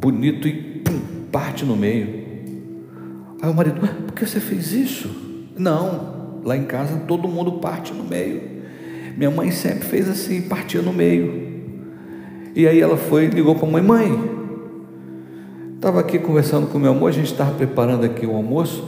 Bonito 0.00 0.48
e 0.48 0.82
parte 1.30 1.64
no 1.64 1.76
meio. 1.76 2.20
Aí 3.40 3.50
o 3.50 3.54
marido, 3.54 3.80
por 3.80 4.14
que 4.14 4.26
você 4.26 4.40
fez 4.40 4.72
isso? 4.72 5.08
Não, 5.56 6.40
lá 6.44 6.56
em 6.56 6.64
casa 6.64 6.96
todo 7.06 7.28
mundo 7.28 7.52
parte 7.52 7.92
no 7.92 8.04
meio. 8.04 8.42
Minha 9.16 9.30
mãe 9.30 9.50
sempre 9.50 9.84
fez 9.84 10.08
assim, 10.08 10.42
partia 10.42 10.82
no 10.82 10.92
meio. 10.92 11.48
E 12.54 12.66
aí 12.66 12.80
ela 12.80 12.96
foi 12.96 13.26
ligou 13.26 13.54
para 13.54 13.68
a 13.68 13.70
mãe, 13.70 13.82
mãe, 13.82 14.39
estava 15.80 15.98
aqui 15.98 16.18
conversando 16.18 16.66
com 16.66 16.78
meu 16.78 16.90
amor, 16.90 17.08
a 17.08 17.12
gente 17.12 17.32
estava 17.32 17.52
preparando 17.52 18.04
aqui 18.04 18.26
o 18.26 18.36
almoço. 18.36 18.84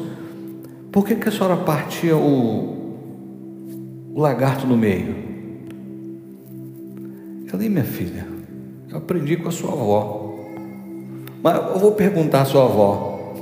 Por 0.92 1.06
que, 1.06 1.14
que 1.14 1.26
a 1.26 1.32
senhora 1.32 1.56
partia 1.56 2.14
o, 2.14 2.98
o 4.14 4.20
lagarto 4.20 4.66
no 4.66 4.76
meio? 4.76 5.16
Eu 7.44 7.48
falei, 7.48 7.70
minha 7.70 7.82
filha, 7.82 8.26
eu 8.90 8.98
aprendi 8.98 9.38
com 9.38 9.48
a 9.48 9.50
sua 9.50 9.72
avó. 9.72 10.34
Mas 11.42 11.56
eu 11.56 11.78
vou 11.78 11.92
perguntar 11.92 12.42
à 12.42 12.44
sua 12.44 12.64
avó. 12.64 13.32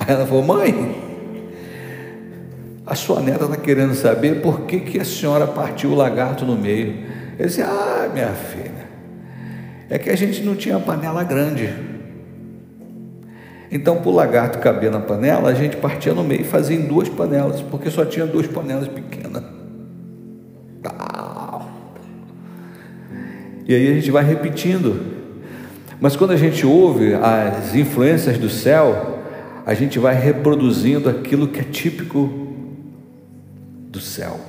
Aí 0.00 0.12
ela 0.12 0.26
falou: 0.26 0.42
Mãe, 0.42 0.96
a 2.84 2.96
sua 2.96 3.20
neta 3.20 3.44
está 3.44 3.56
querendo 3.56 3.94
saber 3.94 4.42
por 4.42 4.62
que, 4.62 4.80
que 4.80 4.98
a 4.98 5.04
senhora 5.04 5.46
partiu 5.46 5.90
o 5.90 5.94
lagarto 5.94 6.44
no 6.44 6.56
meio. 6.56 6.96
Eu 7.38 7.46
disse: 7.46 7.62
Ah, 7.62 8.10
minha 8.12 8.32
filha, 8.32 8.88
é 9.88 9.98
que 9.98 10.10
a 10.10 10.16
gente 10.16 10.42
não 10.42 10.56
tinha 10.56 10.80
panela 10.80 11.22
grande. 11.22 11.97
Então, 13.70 13.96
para 13.96 14.08
o 14.08 14.14
lagarto 14.14 14.58
caber 14.58 14.90
na 14.90 15.00
panela, 15.00 15.50
a 15.50 15.54
gente 15.54 15.76
partia 15.76 16.14
no 16.14 16.24
meio 16.24 16.40
e 16.40 16.44
fazia 16.44 16.76
em 16.76 16.86
duas 16.86 17.08
panelas, 17.08 17.60
porque 17.60 17.90
só 17.90 18.04
tinha 18.04 18.26
duas 18.26 18.46
panelas 18.46 18.88
pequenas. 18.88 19.42
E 23.66 23.74
aí 23.74 23.90
a 23.90 23.94
gente 23.94 24.10
vai 24.10 24.24
repetindo. 24.24 25.18
Mas 26.00 26.16
quando 26.16 26.30
a 26.30 26.36
gente 26.36 26.64
ouve 26.64 27.14
as 27.14 27.74
influências 27.74 28.38
do 28.38 28.48
céu, 28.48 29.18
a 29.66 29.74
gente 29.74 29.98
vai 29.98 30.14
reproduzindo 30.14 31.10
aquilo 31.10 31.48
que 31.48 31.60
é 31.60 31.64
típico 31.64 32.30
do 33.90 34.00
céu. 34.00 34.40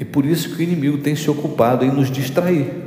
E 0.00 0.04
por 0.04 0.24
isso 0.24 0.54
que 0.54 0.60
o 0.60 0.62
inimigo 0.62 0.98
tem 0.98 1.14
se 1.14 1.30
ocupado 1.30 1.84
em 1.84 1.90
nos 1.90 2.10
distrair 2.10 2.84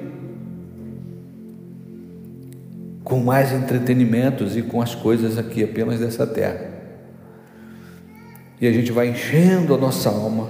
com 3.07 3.21
mais 3.21 3.53
entretenimentos 3.53 4.57
e 4.57 4.61
com 4.61 4.81
as 4.81 4.93
coisas 4.93 5.37
aqui 5.37 5.63
apenas 5.63 5.97
dessa 5.97 6.27
terra. 6.27 6.69
E 8.59 8.67
a 8.67 8.71
gente 8.73 8.91
vai 8.91 9.07
enchendo 9.07 9.73
a 9.73 9.77
nossa 9.77 10.09
alma 10.09 10.49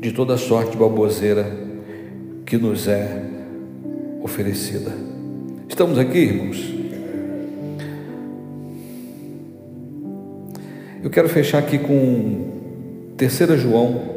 de 0.00 0.10
toda 0.12 0.38
sorte 0.38 0.70
de 0.70 0.78
baboseira 0.78 1.44
que 2.46 2.56
nos 2.56 2.88
é 2.88 3.24
oferecida. 4.22 4.90
Estamos 5.68 5.98
aqui, 5.98 6.16
irmãos? 6.16 6.74
Eu 11.02 11.10
quero 11.10 11.28
fechar 11.28 11.58
aqui 11.58 11.76
com 11.78 13.12
3 13.18 13.60
João 13.60 14.14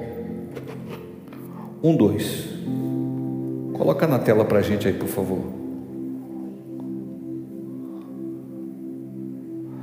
1, 1.84 1.95
2. 1.95 2.47
Coloca 3.73 4.07
na 4.07 4.17
tela 4.17 4.43
para 4.43 4.59
a 4.59 4.61
gente 4.61 4.88
aí, 4.88 4.93
por 4.93 5.07
favor. 5.07 5.39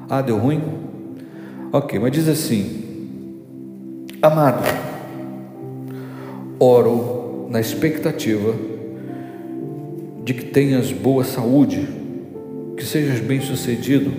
Ah, 0.08 0.20
deu 0.20 0.36
ruim? 0.36 0.60
Ok, 1.72 1.98
mas 1.98 2.12
diz 2.12 2.28
assim: 2.28 3.74
Amado, 4.20 4.62
oro 6.58 7.46
na 7.50 7.60
expectativa 7.60 8.54
de 10.24 10.34
que 10.34 10.46
tenhas 10.46 10.90
boa 10.90 11.22
saúde, 11.22 11.88
que 12.76 12.84
sejas 12.84 13.20
bem-sucedido 13.20 14.10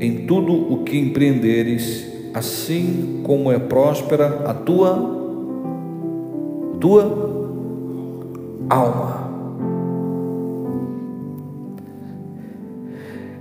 em 0.00 0.26
tudo 0.26 0.52
o 0.52 0.84
que 0.84 0.98
empreenderes, 0.98 2.06
assim 2.34 3.22
como 3.24 3.50
é 3.50 3.58
próspera 3.58 4.44
a 4.44 4.52
tua 4.52 5.17
tua 6.80 7.04
alma. 8.68 9.28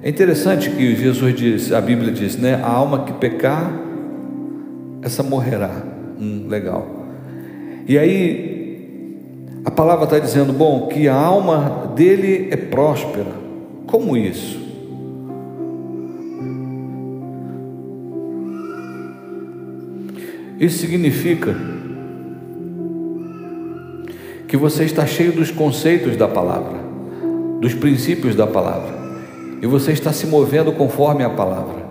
É 0.02 0.10
interessante 0.10 0.70
que 0.70 0.96
Jesus 0.96 1.36
diz, 1.36 1.72
a 1.72 1.82
Bíblia 1.82 2.12
diz, 2.12 2.38
né? 2.38 2.56
A 2.56 2.70
alma 2.70 3.04
que 3.04 3.14
pecar, 3.14 3.72
essa 5.02 5.22
morrerá. 5.22 5.84
Hum, 6.20 6.46
legal. 6.48 6.88
E 7.88 7.98
aí, 7.98 9.46
a 9.66 9.72
palavra 9.72 10.06
está 10.06 10.20
dizendo, 10.20 10.54
bom, 10.54 10.88
que 10.88 11.08
a 11.08 11.16
alma 11.16 11.92
dele 11.96 12.48
é 12.52 12.56
próspera. 12.56 13.32
Como 13.86 14.16
isso? 14.16 14.66
Isso 20.60 20.80
significa 20.80 21.77
que 24.48 24.56
você 24.56 24.86
está 24.86 25.06
cheio 25.06 25.34
dos 25.34 25.52
conceitos 25.52 26.16
da 26.16 26.28
palavra, 26.28 26.80
dos 27.60 27.74
princípios 27.74 28.36
da 28.36 28.48
palavra, 28.48 28.96
e 29.62 29.68
você 29.68 29.92
está 29.92 30.14
se 30.14 30.26
movendo 30.28 30.72
conforme 30.72 31.24
a 31.24 31.30
palavra. 31.30 31.86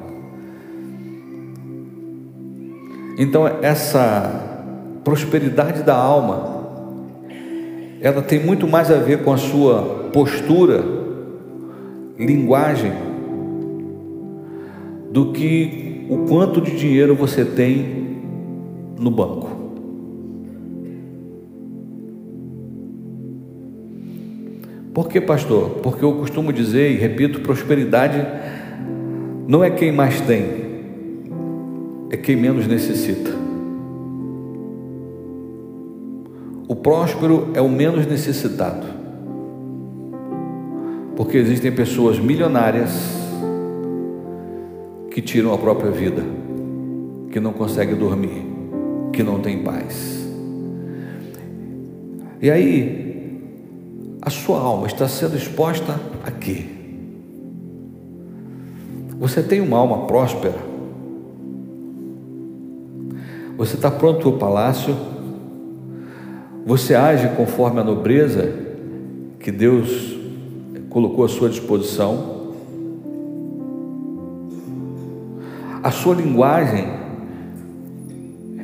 Então, 3.18 3.46
essa 3.62 5.00
prosperidade 5.04 5.82
da 5.82 5.96
alma, 5.96 6.56
ela 8.00 8.22
tem 8.22 8.38
muito 8.38 8.66
mais 8.66 8.90
a 8.90 8.96
ver 8.96 9.22
com 9.22 9.32
a 9.32 9.38
sua 9.38 10.10
postura, 10.12 10.84
linguagem, 12.18 12.92
do 15.10 15.32
que 15.32 16.06
o 16.10 16.26
quanto 16.28 16.60
de 16.60 16.76
dinheiro 16.76 17.14
você 17.14 17.44
tem 17.44 18.18
no 18.98 19.10
banco. 19.10 19.55
Por 24.96 25.10
que, 25.10 25.20
pastor? 25.20 25.80
Porque 25.82 26.02
eu 26.02 26.14
costumo 26.14 26.50
dizer 26.50 26.90
e 26.90 26.96
repito: 26.96 27.42
prosperidade 27.42 28.16
não 29.46 29.62
é 29.62 29.68
quem 29.68 29.92
mais 29.92 30.22
tem, 30.22 30.46
é 32.10 32.16
quem 32.16 32.34
menos 32.34 32.66
necessita. 32.66 33.30
O 36.66 36.74
próspero 36.74 37.50
é 37.52 37.60
o 37.60 37.68
menos 37.68 38.06
necessitado. 38.06 38.86
Porque 41.14 41.36
existem 41.36 41.72
pessoas 41.72 42.18
milionárias 42.18 42.90
que 45.10 45.20
tiram 45.20 45.52
a 45.52 45.58
própria 45.58 45.90
vida, 45.90 46.22
que 47.30 47.38
não 47.38 47.52
conseguem 47.52 47.96
dormir, 47.96 48.46
que 49.12 49.22
não 49.22 49.40
têm 49.40 49.62
paz. 49.62 50.26
E 52.40 52.50
aí, 52.50 53.05
A 54.26 54.30
sua 54.30 54.58
alma 54.58 54.88
está 54.88 55.06
sendo 55.06 55.36
exposta 55.36 56.00
a 56.24 56.32
quê? 56.32 56.64
Você 59.20 59.40
tem 59.40 59.60
uma 59.60 59.78
alma 59.78 60.08
próspera? 60.08 60.58
Você 63.56 63.76
está 63.76 63.88
pronto 63.88 64.18
para 64.18 64.28
o 64.30 64.36
palácio? 64.36 64.96
Você 66.66 66.96
age 66.96 67.28
conforme 67.36 67.78
a 67.78 67.84
nobreza 67.84 68.52
que 69.38 69.52
Deus 69.52 70.18
colocou 70.90 71.24
à 71.24 71.28
sua 71.28 71.48
disposição? 71.48 72.50
A 75.84 75.92
sua 75.92 76.16
linguagem 76.16 76.84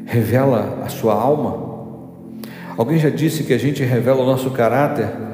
revela 0.07 0.83
a 0.85 0.89
sua 0.89 1.15
alma? 1.15 1.71
Alguém 2.77 2.99
já 2.99 3.11
disse 3.11 3.45
que 3.45 3.53
a 3.53 3.59
gente 3.59 3.85
revela 3.85 4.23
o 4.23 4.27
nosso 4.27 4.51
caráter 4.51 5.31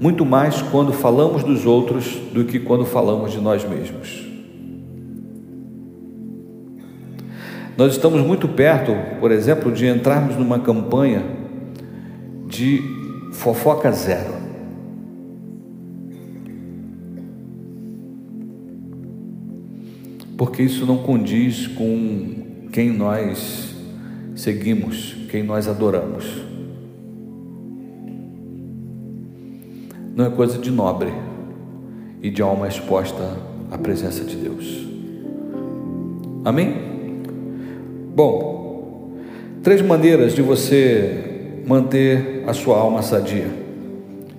muito 0.00 0.24
mais 0.24 0.62
quando 0.62 0.92
falamos 0.92 1.42
dos 1.42 1.66
outros 1.66 2.14
do 2.32 2.44
que 2.44 2.58
quando 2.58 2.84
falamos 2.84 3.32
de 3.32 3.40
nós 3.40 3.68
mesmos. 3.68 4.26
Nós 7.76 7.92
estamos 7.92 8.20
muito 8.22 8.48
perto, 8.48 8.92
por 9.20 9.30
exemplo, 9.30 9.70
de 9.70 9.86
entrarmos 9.86 10.36
numa 10.36 10.58
campanha 10.58 11.22
de 12.46 12.82
fofoca 13.32 13.92
zero. 13.92 14.34
Porque 20.36 20.62
isso 20.62 20.86
não 20.86 20.98
condiz 20.98 21.66
com 21.68 22.68
quem 22.72 22.90
nós 22.90 23.74
seguimos, 24.34 25.16
quem 25.30 25.42
nós 25.42 25.68
adoramos. 25.68 26.47
Não 30.18 30.26
é 30.26 30.30
coisa 30.30 30.58
de 30.58 30.68
nobre 30.68 31.12
e 32.20 32.28
de 32.28 32.42
alma 32.42 32.66
exposta 32.66 33.36
à 33.70 33.78
presença 33.78 34.24
de 34.24 34.34
Deus. 34.34 34.84
Amém? 36.44 36.74
Bom, 38.16 39.12
três 39.62 39.80
maneiras 39.80 40.34
de 40.34 40.42
você 40.42 41.60
manter 41.64 42.42
a 42.48 42.52
sua 42.52 42.78
alma 42.78 43.00
sadia. 43.00 43.46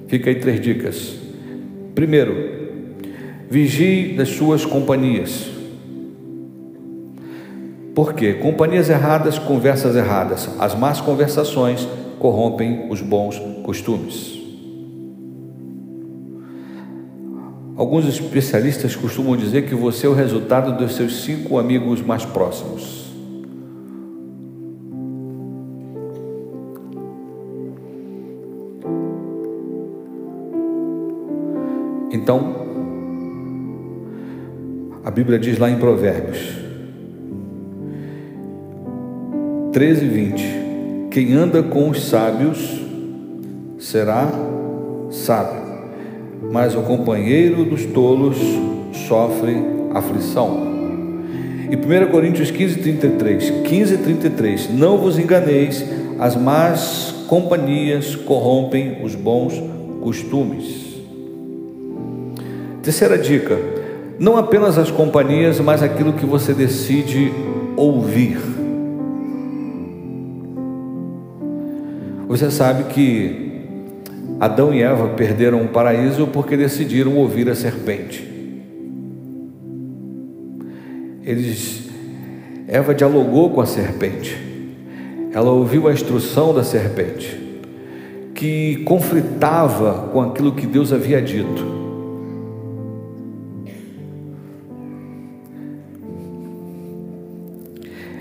Fica 0.10 0.30
aí 0.30 0.36
três 0.36 0.60
dicas. 0.60 1.16
Primeiro, 1.96 2.36
vigie 3.50 4.18
das 4.18 4.28
suas 4.32 4.66
companhias. 4.66 5.50
Por 7.96 8.14
quê? 8.16 8.34
Companhias 8.34 8.90
erradas, 8.90 9.40
conversas 9.40 9.96
erradas. 9.96 10.50
As 10.60 10.76
más 10.76 11.00
conversações 11.00 11.88
corrompem 12.20 12.88
os 12.90 13.02
bons 13.02 13.42
costumes. 13.64 14.39
Alguns 17.80 18.06
especialistas 18.06 18.94
costumam 18.94 19.38
dizer 19.38 19.66
que 19.66 19.74
você 19.74 20.06
é 20.06 20.10
o 20.10 20.14
resultado 20.14 20.78
dos 20.78 20.98
seus 20.98 21.24
cinco 21.24 21.58
amigos 21.58 22.02
mais 22.02 22.26
próximos. 22.26 23.10
Então, 32.12 32.54
a 35.06 35.10
Bíblia 35.10 35.40
diz 35.40 35.58
lá 35.58 35.70
em 35.70 35.78
Provérbios 35.80 36.58
13, 39.72 40.06
20: 40.06 40.44
Quem 41.12 41.32
anda 41.32 41.64
com 41.64 41.90
os 41.90 42.10
sábios 42.10 42.82
será 43.80 44.30
sábio 45.10 45.68
mas 46.52 46.76
o 46.76 46.82
companheiro 46.82 47.64
dos 47.64 47.86
tolos 47.86 48.38
sofre 49.08 49.56
aflição. 49.93 50.68
E 51.70 51.76
1 51.76 52.12
Coríntios 52.12 52.50
15, 52.50 52.80
33, 52.80 53.50
15, 53.64 53.97
33, 53.97 54.70
não 54.74 54.97
vos 54.97 55.20
enganeis, 55.20 55.86
as 56.18 56.36
más 56.36 57.14
companhias 57.28 58.16
corrompem 58.16 59.04
os 59.04 59.14
bons 59.14 59.54
costumes. 60.02 60.89
Terceira 62.82 63.18
dica, 63.18 63.58
não 64.18 64.36
apenas 64.36 64.78
as 64.78 64.89
companhias, 64.89 65.60
mas 65.60 65.84
aquilo 65.84 66.14
que 66.14 66.26
você 66.26 66.54
decide 66.54 67.32
ouvir. 67.78 68.38
Você 72.28 72.50
sabe 72.50 72.86
que 72.93 73.49
Adão 74.40 74.74
e 74.74 74.82
Eva 74.82 75.10
perderam 75.10 75.64
o 75.64 75.68
paraíso 75.68 76.28
porque 76.28 76.56
decidiram 76.56 77.18
ouvir 77.18 77.50
a 77.50 77.56
serpente. 77.56 78.26
Eles, 81.22 81.90
Eva 82.66 82.96
dialogou 82.96 83.50
com 83.50 83.60
a 83.60 83.66
serpente. 83.66 84.38
Ela 85.34 85.52
ouviu 85.52 85.90
a 85.90 85.94
instrução 85.94 86.54
da 86.54 86.64
serpente, 86.64 87.38
que 88.34 88.78
conflitava 88.86 90.08
com 90.08 90.22
aquilo 90.22 90.54
que 90.54 90.66
Deus 90.66 90.94
havia 90.94 91.22
dito. 91.22 91.78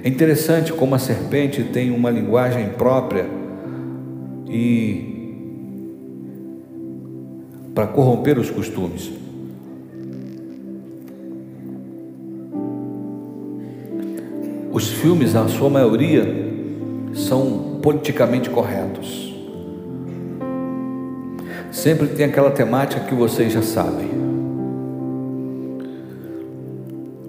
É 0.03 0.09
interessante 0.09 0.73
como 0.73 0.97
a 0.97 0.99
serpente 0.99 1.63
tem 1.63 1.91
uma 1.93 2.11
linguagem 2.11 2.71
própria 2.71 3.27
e 4.49 5.18
para 7.79 7.87
corromper 7.87 8.37
os 8.41 8.51
costumes. 8.51 9.09
Os 14.73 14.89
filmes, 14.89 15.37
a 15.37 15.47
sua 15.47 15.71
maioria, 15.71 16.27
são 17.15 17.79
politicamente 17.81 18.51
corretos. 18.51 19.33
Sempre 21.71 22.09
tem 22.09 22.27
aquela 22.27 22.51
temática 22.51 23.03
que 23.03 23.15
vocês 23.15 23.53
já 23.53 23.63
sabem. 23.63 24.11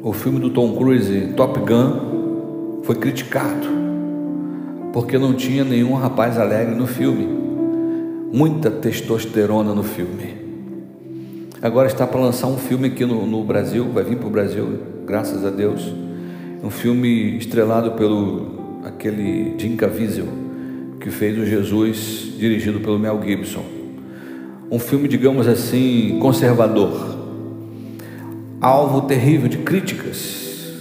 O 0.01 0.11
filme 0.11 0.39
do 0.39 0.49
Tom 0.49 0.75
Cruise, 0.75 1.33
Top 1.37 1.59
Gun, 1.59 2.81
foi 2.81 2.95
criticado 2.95 3.67
porque 4.91 5.15
não 5.19 5.35
tinha 5.35 5.63
nenhum 5.63 5.93
rapaz 5.93 6.39
alegre 6.39 6.73
no 6.73 6.87
filme. 6.87 7.27
Muita 8.33 8.71
testosterona 8.71 9.75
no 9.75 9.83
filme. 9.83 10.38
Agora 11.61 11.87
está 11.87 12.07
para 12.07 12.21
lançar 12.21 12.47
um 12.47 12.57
filme 12.57 12.87
aqui 12.87 13.05
no, 13.05 13.25
no 13.25 13.43
Brasil, 13.43 13.83
vai 13.91 14.01
vir 14.01 14.15
para 14.15 14.27
o 14.27 14.29
Brasil, 14.29 14.79
graças 15.05 15.43
a 15.43 15.49
Deus. 15.49 15.93
Um 16.63 16.69
filme 16.69 17.37
estrelado 17.37 17.91
pelo 17.91 18.79
aquele 18.85 19.55
Jim 19.57 19.75
Caviezel, 19.75 20.27
que 21.01 21.09
fez 21.09 21.37
o 21.37 21.45
Jesus, 21.45 22.33
dirigido 22.37 22.79
pelo 22.79 22.97
Mel 22.97 23.21
Gibson. 23.21 23.65
Um 24.71 24.79
filme, 24.79 25.09
digamos 25.09 25.49
assim, 25.49 26.17
conservador. 26.21 27.17
Alvo 28.61 29.01
terrível 29.01 29.49
de 29.49 29.57
críticas. 29.57 30.71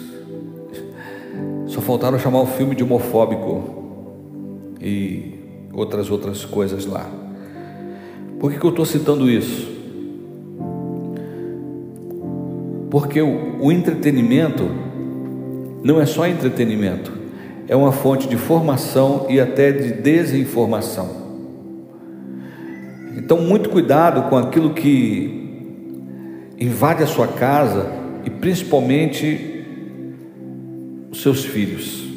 Só 1.66 1.80
faltaram 1.80 2.20
chamar 2.20 2.40
o 2.40 2.46
filme 2.46 2.76
de 2.76 2.84
homofóbico 2.84 4.76
e 4.80 5.40
outras 5.72 6.08
outras 6.08 6.44
coisas 6.44 6.86
lá. 6.86 7.04
Por 8.38 8.52
que, 8.52 8.60
que 8.60 8.64
eu 8.64 8.70
estou 8.70 8.86
citando 8.86 9.28
isso? 9.28 9.77
Porque 12.90 13.20
o, 13.20 13.56
o 13.60 13.72
entretenimento 13.72 14.68
não 15.82 16.00
é 16.00 16.06
só 16.06 16.26
entretenimento, 16.26 17.12
é 17.68 17.76
uma 17.76 17.92
fonte 17.92 18.28
de 18.28 18.36
formação 18.36 19.26
e 19.28 19.40
até 19.40 19.70
de 19.70 19.92
desinformação. 19.92 21.28
Então, 23.16 23.40
muito 23.40 23.68
cuidado 23.68 24.28
com 24.28 24.36
aquilo 24.36 24.74
que 24.74 25.38
invade 26.58 27.02
a 27.02 27.06
sua 27.06 27.28
casa 27.28 27.92
e 28.24 28.30
principalmente 28.30 29.64
os 31.10 31.22
seus 31.22 31.44
filhos. 31.44 32.08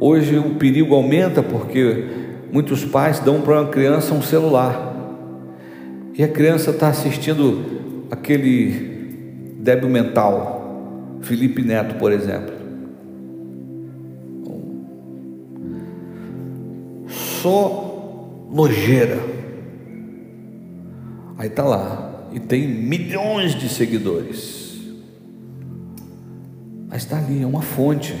Hoje 0.00 0.38
o 0.38 0.54
perigo 0.54 0.94
aumenta 0.94 1.42
porque 1.42 2.04
muitos 2.52 2.84
pais 2.84 3.18
dão 3.18 3.40
para 3.40 3.60
uma 3.60 3.68
criança 3.68 4.14
um 4.14 4.22
celular. 4.22 4.87
E 6.18 6.24
a 6.24 6.28
criança 6.28 6.72
está 6.72 6.88
assistindo 6.88 8.08
aquele 8.10 9.54
débil 9.60 9.88
mental, 9.88 11.16
Felipe 11.20 11.62
Neto, 11.62 11.94
por 11.94 12.10
exemplo. 12.10 12.52
Só 17.06 18.48
nojeira. 18.50 19.20
Aí 21.38 21.46
está 21.46 21.62
lá. 21.62 22.26
E 22.32 22.40
tem 22.40 22.66
milhões 22.66 23.54
de 23.54 23.68
seguidores. 23.68 24.76
Mas 26.88 27.04
está 27.04 27.18
ali, 27.18 27.44
é 27.44 27.46
uma 27.46 27.62
fonte. 27.62 28.16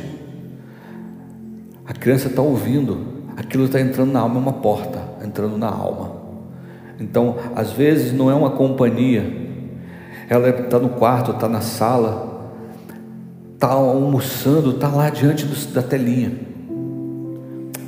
A 1.84 1.92
criança 1.92 2.28
está 2.28 2.42
ouvindo. 2.42 3.24
aquilo 3.36 3.64
está 3.64 3.80
entrando 3.80 4.12
na 4.12 4.20
alma, 4.20 4.36
é 4.36 4.38
uma 4.38 4.52
porta 4.52 5.02
entrando 5.24 5.58
na 5.58 5.68
alma. 5.68 6.17
Então, 7.00 7.36
às 7.54 7.72
vezes 7.72 8.12
não 8.12 8.30
é 8.30 8.34
uma 8.34 8.50
companhia, 8.50 9.24
ela 10.28 10.48
está 10.48 10.78
no 10.78 10.90
quarto, 10.90 11.30
está 11.30 11.48
na 11.48 11.60
sala, 11.60 12.52
está 13.54 13.68
almoçando, 13.68 14.70
está 14.70 14.88
lá 14.88 15.08
diante 15.10 15.44
do, 15.44 15.72
da 15.72 15.82
telinha. 15.82 16.32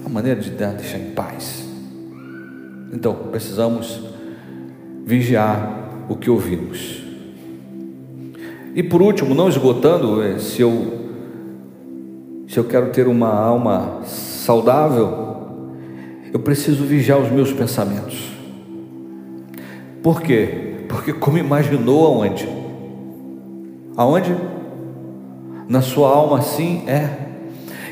A 0.07 0.09
maneira 0.09 0.41
de 0.41 0.51
deixar 0.51 0.99
em 0.99 1.11
paz. 1.11 1.65
Então, 2.93 3.15
precisamos 3.31 4.01
vigiar 5.05 6.07
o 6.09 6.17
que 6.17 6.31
ouvimos. 6.31 7.03
E 8.75 8.83
por 8.83 9.03
último, 9.03 9.35
não 9.35 9.49
esgotando, 9.49 10.23
é, 10.23 10.39
se 10.39 10.63
eu 10.63 11.01
se 12.51 12.59
eu 12.59 12.65
quero 12.65 12.91
ter 12.91 13.07
uma 13.07 13.33
alma 13.33 14.01
saudável, 14.05 15.39
eu 16.33 16.41
preciso 16.41 16.83
vigiar 16.83 17.21
os 17.21 17.31
meus 17.31 17.53
pensamentos. 17.53 18.40
Por 20.03 20.23
quê? 20.23 20.85
Porque 20.89 21.13
como 21.13 21.39
imaginou 21.39 22.07
aonde? 22.07 22.49
Aonde? 23.97 24.35
Na 25.69 25.83
sua 25.83 26.09
alma 26.09 26.43
sim 26.43 26.83
é. 26.89 27.29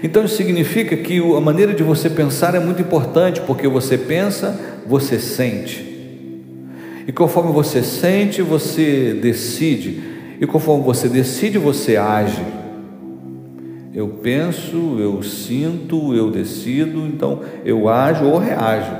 Então 0.03 0.25
isso 0.25 0.37
significa 0.37 0.97
que 0.97 1.19
a 1.19 1.41
maneira 1.41 1.75
de 1.75 1.83
você 1.83 2.09
pensar 2.09 2.55
é 2.55 2.61
muito 2.61 2.81
importante, 2.81 3.41
porque 3.43 3.67
você 3.69 3.99
pensa, 3.99 4.59
você 4.87 5.19
sente. 5.19 5.87
E 7.07 7.13
conforme 7.13 7.53
você 7.53 7.83
sente, 7.83 8.43
você 8.43 9.19
decide. 9.21 10.03
E 10.41 10.47
conforme 10.47 10.85
você 10.85 11.09
decide, 11.09 11.59
você 11.59 11.97
age. 11.97 12.43
Eu 13.95 14.09
penso, 14.09 14.97
eu 15.01 15.23
sinto, 15.23 16.15
eu 16.15 16.31
decido, 16.31 17.01
então 17.07 17.41
eu 17.65 17.89
ajo 17.89 18.27
ou 18.27 18.39
reajo. 18.39 18.93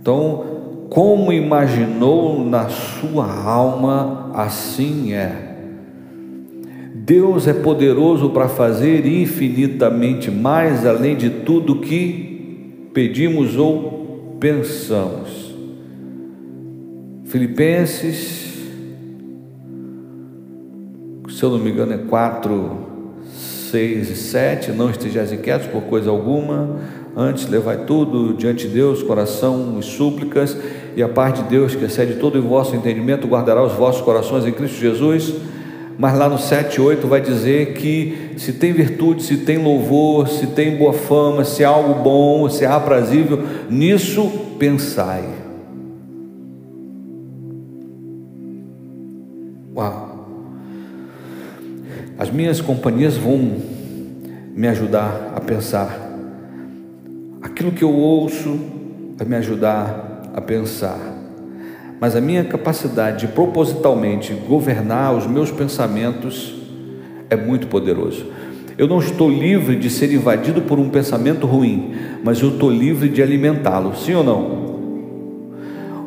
Então, 0.00 0.51
como 0.92 1.32
imaginou 1.32 2.44
na 2.44 2.68
sua 2.68 3.24
alma, 3.24 4.30
assim 4.34 5.14
é. 5.14 5.54
Deus 6.94 7.48
é 7.48 7.54
poderoso 7.54 8.28
para 8.28 8.46
fazer 8.46 9.06
infinitamente 9.06 10.30
mais 10.30 10.84
além 10.84 11.16
de 11.16 11.30
tudo 11.30 11.76
que 11.76 12.90
pedimos 12.92 13.56
ou 13.56 14.36
pensamos. 14.38 15.54
Filipenses, 17.24 18.52
se 21.30 21.42
eu 21.42 21.52
não 21.52 21.58
me 21.58 21.70
engano, 21.70 21.94
é 21.94 21.98
4, 21.98 22.76
6 23.70 24.10
e 24.10 24.14
7, 24.14 24.72
não 24.72 24.90
estejais 24.90 25.32
inquietos 25.32 25.68
por 25.68 25.84
coisa 25.84 26.10
alguma, 26.10 26.76
antes 27.16 27.48
levai 27.48 27.86
tudo 27.86 28.34
diante 28.34 28.68
de 28.68 28.74
Deus, 28.74 29.02
coração 29.02 29.78
e 29.78 29.82
súplicas, 29.82 30.54
e 30.94 31.02
a 31.02 31.08
paz 31.08 31.34
de 31.34 31.42
Deus, 31.44 31.74
que 31.74 31.84
excede 31.84 32.14
todo 32.14 32.38
o 32.38 32.42
vosso 32.42 32.76
entendimento, 32.76 33.26
guardará 33.26 33.62
os 33.62 33.72
vossos 33.72 34.02
corações 34.02 34.46
em 34.46 34.52
Cristo 34.52 34.78
Jesus. 34.78 35.34
Mas 35.98 36.16
lá 36.18 36.28
no 36.28 36.38
7 36.38 36.76
e 36.76 36.80
8 36.80 37.06
vai 37.06 37.20
dizer 37.20 37.74
que 37.74 38.32
se 38.36 38.54
tem 38.54 38.72
virtude, 38.72 39.22
se 39.22 39.38
tem 39.38 39.58
louvor, 39.58 40.28
se 40.28 40.48
tem 40.48 40.76
boa 40.76 40.92
fama, 40.92 41.44
se 41.44 41.64
há 41.64 41.68
algo 41.68 42.02
bom, 42.02 42.48
se 42.48 42.64
há 42.64 42.76
aprazível, 42.76 43.42
nisso 43.70 44.30
pensai. 44.58 45.24
Uau! 49.74 50.26
As 52.18 52.30
minhas 52.30 52.60
companhias 52.60 53.16
vão 53.16 53.56
me 54.54 54.68
ajudar 54.68 55.32
a 55.34 55.40
pensar. 55.40 56.10
Aquilo 57.42 57.72
que 57.72 57.82
eu 57.82 57.92
ouço 57.92 58.58
vai 59.16 59.26
me 59.26 59.36
ajudar 59.36 60.11
a 60.34 60.40
pensar. 60.40 60.98
Mas 62.00 62.16
a 62.16 62.20
minha 62.20 62.44
capacidade 62.44 63.26
de 63.26 63.32
propositalmente 63.32 64.32
governar 64.32 65.14
os 65.14 65.26
meus 65.26 65.50
pensamentos 65.50 66.54
é 67.30 67.36
muito 67.36 67.68
poderoso. 67.68 68.26
Eu 68.76 68.88
não 68.88 68.98
estou 68.98 69.30
livre 69.30 69.76
de 69.76 69.88
ser 69.88 70.12
invadido 70.12 70.62
por 70.62 70.78
um 70.78 70.88
pensamento 70.88 71.46
ruim, 71.46 71.94
mas 72.24 72.40
eu 72.40 72.48
estou 72.48 72.70
livre 72.70 73.08
de 73.08 73.22
alimentá-lo, 73.22 73.94
sim 73.94 74.14
ou 74.14 74.24
não? 74.24 74.62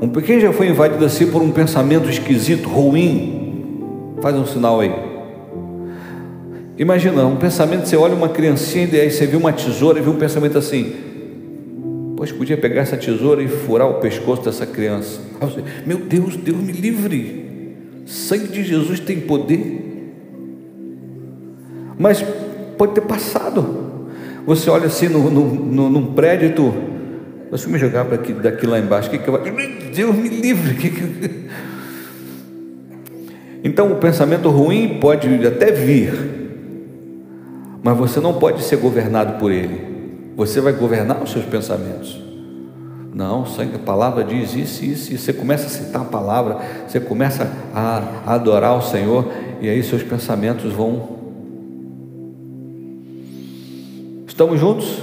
Um 0.01 0.09
pequeno 0.09 0.41
já 0.41 0.51
foi 0.51 0.67
invadido 0.67 1.05
assim 1.05 1.32
por 1.32 1.41
um 1.41 1.51
pensamento 1.51 2.09
esquisito, 2.09 2.67
ruim. 2.67 4.17
Faz 4.21 4.36
um 4.36 4.45
sinal 4.45 4.82
aí. 4.82 4.91
Imagina, 6.78 7.26
um 7.26 7.38
pensamento, 7.38 7.88
você 7.88 7.95
olha 7.95 8.13
uma 8.13 8.28
criancinha 8.28 8.89
e 8.91 8.99
aí 8.99 9.09
você 9.09 9.26
viu 9.26 9.39
uma 9.39 9.53
tesoura 9.53 9.99
e 9.99 10.01
viu 10.01 10.11
um 10.11 10.17
pensamento 10.17 10.57
assim, 10.57 10.93
pois 12.26 12.32
podia 12.32 12.57
pegar 12.57 12.82
essa 12.82 12.97
tesoura 12.97 13.43
e 13.43 13.47
furar 13.47 13.88
o 13.88 13.95
pescoço 13.95 14.43
dessa 14.43 14.65
criança. 14.65 15.21
Meu 15.86 15.99
Deus, 15.99 16.36
Deus 16.36 16.57
me 16.57 16.71
livre, 16.71 17.76
sangue 18.07 18.47
de 18.47 18.63
Jesus 18.63 18.99
tem 18.99 19.19
poder. 19.21 20.11
Mas 21.99 22.26
pode 22.80 22.93
ter 22.93 23.01
passado. 23.01 24.07
Você 24.47 24.71
olha 24.71 24.88
assim 24.88 25.07
no, 25.07 25.30
no, 25.30 25.45
no, 25.45 25.89
num 25.89 26.13
prédio 26.13 26.49
e 26.49 26.53
tu, 26.53 26.73
você 27.51 27.69
me 27.69 27.78
jogar 27.78 28.05
para 28.05 28.15
aqui, 28.15 28.34
daqui 28.34 28.65
lá 28.65 28.80
embaixo, 28.80 29.09
que 29.09 29.19
que 29.19 29.28
eu, 29.28 29.39
Deus 29.93 30.15
me 30.15 30.30
livre. 30.30 30.73
Que 30.82 30.89
que... 30.89 31.45
Então 33.63 33.91
o 33.91 33.95
pensamento 33.95 34.49
ruim 34.49 34.99
pode 34.99 35.28
até 35.45 35.71
vir, 35.71 36.13
mas 37.84 37.97
você 37.97 38.19
não 38.19 38.34
pode 38.34 38.63
ser 38.63 38.78
governado 38.78 39.39
por 39.39 39.51
ele. 39.51 39.95
Você 40.36 40.59
vai 40.59 40.73
governar 40.73 41.23
os 41.23 41.31
seus 41.31 41.45
pensamentos. 41.45 42.25
Não, 43.13 43.45
a 43.45 43.79
palavra 43.79 44.25
diz 44.25 44.53
isso, 44.55 44.83
isso, 44.83 45.13
e 45.13 45.17
você 45.17 45.31
começa 45.31 45.67
a 45.67 45.69
citar 45.69 46.01
a 46.01 46.05
palavra, 46.05 46.57
você 46.86 46.99
começa 46.99 47.49
a 47.73 48.33
adorar 48.33 48.77
o 48.77 48.81
Senhor, 48.81 49.31
e 49.61 49.69
aí 49.69 49.81
seus 49.81 50.03
pensamentos 50.03 50.73
vão. 50.73 51.15
Estamos 54.27 54.59
juntos? 54.59 55.01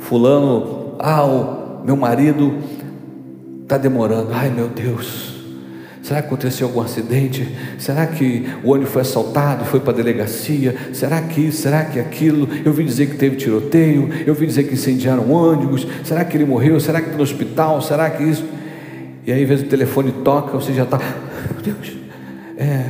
Fulano, 0.00 0.96
ah, 0.98 1.24
o 1.24 1.84
meu 1.84 1.96
marido 1.96 2.56
está 3.62 3.78
demorando, 3.78 4.30
ai 4.32 4.50
meu 4.50 4.66
Deus, 4.66 5.29
Será 6.02 6.22
que 6.22 6.28
aconteceu 6.28 6.66
algum 6.66 6.80
acidente? 6.80 7.46
Será 7.78 8.06
que 8.06 8.46
o 8.64 8.70
ônibus 8.70 8.92
foi 8.92 9.02
assaltado, 9.02 9.64
foi 9.66 9.80
para 9.80 9.92
a 9.92 9.96
delegacia? 9.96 10.74
Será 10.92 11.20
que 11.20 11.42
isso? 11.42 11.62
Será 11.62 11.84
que 11.84 11.98
aquilo? 12.00 12.48
Eu 12.64 12.72
vi 12.72 12.84
dizer 12.84 13.10
que 13.10 13.16
teve 13.16 13.36
tiroteio, 13.36 14.08
eu 14.26 14.34
vi 14.34 14.46
dizer 14.46 14.64
que 14.64 14.74
incendiaram 14.74 15.30
ônibus. 15.30 15.86
Será 16.02 16.24
que 16.24 16.36
ele 16.36 16.46
morreu? 16.46 16.80
Será 16.80 17.00
que 17.00 17.06
está 17.06 17.16
no 17.18 17.22
hospital? 17.22 17.82
Será 17.82 18.08
que 18.08 18.22
isso? 18.22 18.44
E 19.26 19.32
aí, 19.32 19.42
às 19.42 19.48
vezes, 19.48 19.66
o 19.66 19.68
telefone 19.68 20.12
toca, 20.24 20.52
você 20.58 20.72
já 20.72 20.84
está, 20.84 20.96
meu 20.96 21.62
Deus, 21.62 21.96
é, 22.56 22.86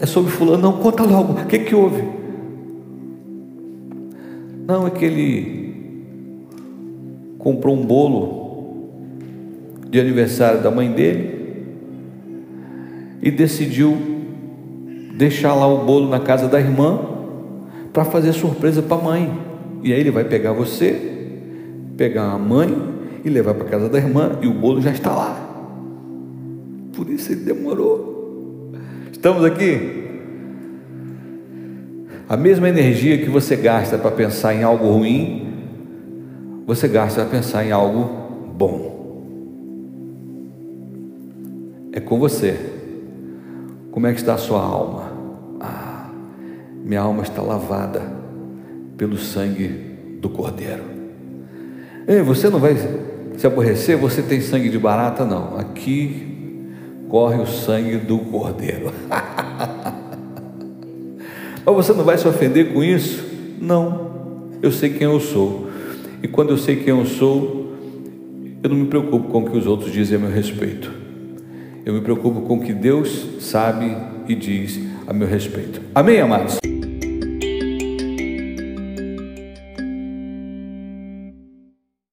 é 0.00 0.06
sobre 0.06 0.30
fulano, 0.32 0.60
não, 0.60 0.72
conta 0.72 1.04
logo, 1.04 1.34
o 1.34 1.46
que, 1.46 1.60
que 1.60 1.74
houve? 1.74 2.02
Não, 4.66 4.88
é 4.88 4.90
que 4.90 5.04
ele 5.04 5.66
comprou 7.38 7.76
um 7.76 7.86
bolo 7.86 8.90
de 9.88 10.00
aniversário 10.00 10.60
da 10.60 10.70
mãe 10.70 10.90
dele 10.90 11.35
e 13.26 13.30
decidiu 13.32 13.98
deixar 15.18 15.52
lá 15.52 15.66
o 15.66 15.84
bolo 15.84 16.08
na 16.08 16.20
casa 16.20 16.46
da 16.46 16.60
irmã 16.60 17.00
para 17.92 18.04
fazer 18.04 18.32
surpresa 18.32 18.80
para 18.80 18.98
a 18.98 19.02
mãe. 19.02 19.36
E 19.82 19.92
aí 19.92 19.98
ele 19.98 20.12
vai 20.12 20.22
pegar 20.22 20.52
você, 20.52 21.26
pegar 21.96 22.30
a 22.30 22.38
mãe 22.38 22.72
e 23.24 23.28
levar 23.28 23.54
para 23.54 23.64
casa 23.64 23.88
da 23.88 23.98
irmã 23.98 24.38
e 24.40 24.46
o 24.46 24.52
bolo 24.52 24.80
já 24.80 24.92
está 24.92 25.10
lá. 25.10 25.34
Por 26.94 27.10
isso 27.10 27.32
ele 27.32 27.40
demorou. 27.40 28.70
Estamos 29.10 29.44
aqui? 29.44 30.04
A 32.28 32.36
mesma 32.36 32.68
energia 32.68 33.18
que 33.18 33.28
você 33.28 33.56
gasta 33.56 33.98
para 33.98 34.12
pensar 34.12 34.54
em 34.54 34.62
algo 34.62 34.88
ruim, 34.88 35.48
você 36.64 36.86
gasta 36.86 37.22
para 37.22 37.30
pensar 37.30 37.66
em 37.66 37.72
algo 37.72 38.08
bom. 38.56 38.94
É 41.90 41.98
com 41.98 42.20
você. 42.20 42.75
Como 43.96 44.06
é 44.06 44.12
que 44.12 44.20
está 44.20 44.34
a 44.34 44.36
sua 44.36 44.60
alma? 44.60 45.10
Ah, 45.58 46.10
minha 46.84 47.00
alma 47.00 47.22
está 47.22 47.40
lavada 47.40 48.02
pelo 48.98 49.16
sangue 49.16 49.68
do 50.20 50.28
Cordeiro. 50.28 50.82
Ei, 52.06 52.20
você 52.20 52.50
não 52.50 52.58
vai 52.58 52.76
se 53.38 53.46
aborrecer, 53.46 53.96
você 53.96 54.20
tem 54.20 54.42
sangue 54.42 54.68
de 54.68 54.78
barata? 54.78 55.24
Não. 55.24 55.56
Aqui 55.56 56.68
corre 57.08 57.40
o 57.40 57.46
sangue 57.46 57.96
do 57.96 58.18
Cordeiro. 58.18 58.92
Mas 61.64 61.74
você 61.74 61.94
não 61.94 62.04
vai 62.04 62.18
se 62.18 62.28
ofender 62.28 62.74
com 62.74 62.84
isso? 62.84 63.24
Não. 63.58 64.50
Eu 64.60 64.72
sei 64.72 64.90
quem 64.90 65.04
eu 65.04 65.18
sou. 65.18 65.70
E 66.22 66.28
quando 66.28 66.50
eu 66.50 66.58
sei 66.58 66.76
quem 66.76 66.90
eu 66.90 67.06
sou, 67.06 67.72
eu 68.62 68.68
não 68.68 68.76
me 68.76 68.88
preocupo 68.88 69.30
com 69.30 69.38
o 69.38 69.50
que 69.50 69.56
os 69.56 69.66
outros 69.66 69.90
dizem 69.90 70.18
a 70.18 70.20
meu 70.20 70.30
respeito. 70.30 71.05
Eu 71.86 71.94
me 71.94 72.00
preocupo 72.00 72.40
com 72.40 72.56
o 72.56 72.60
que 72.60 72.74
Deus 72.74 73.24
sabe 73.38 73.96
e 74.26 74.34
diz 74.34 74.80
a 75.06 75.12
meu 75.12 75.28
respeito. 75.28 75.80
Amém, 75.94 76.20
amados? 76.20 76.58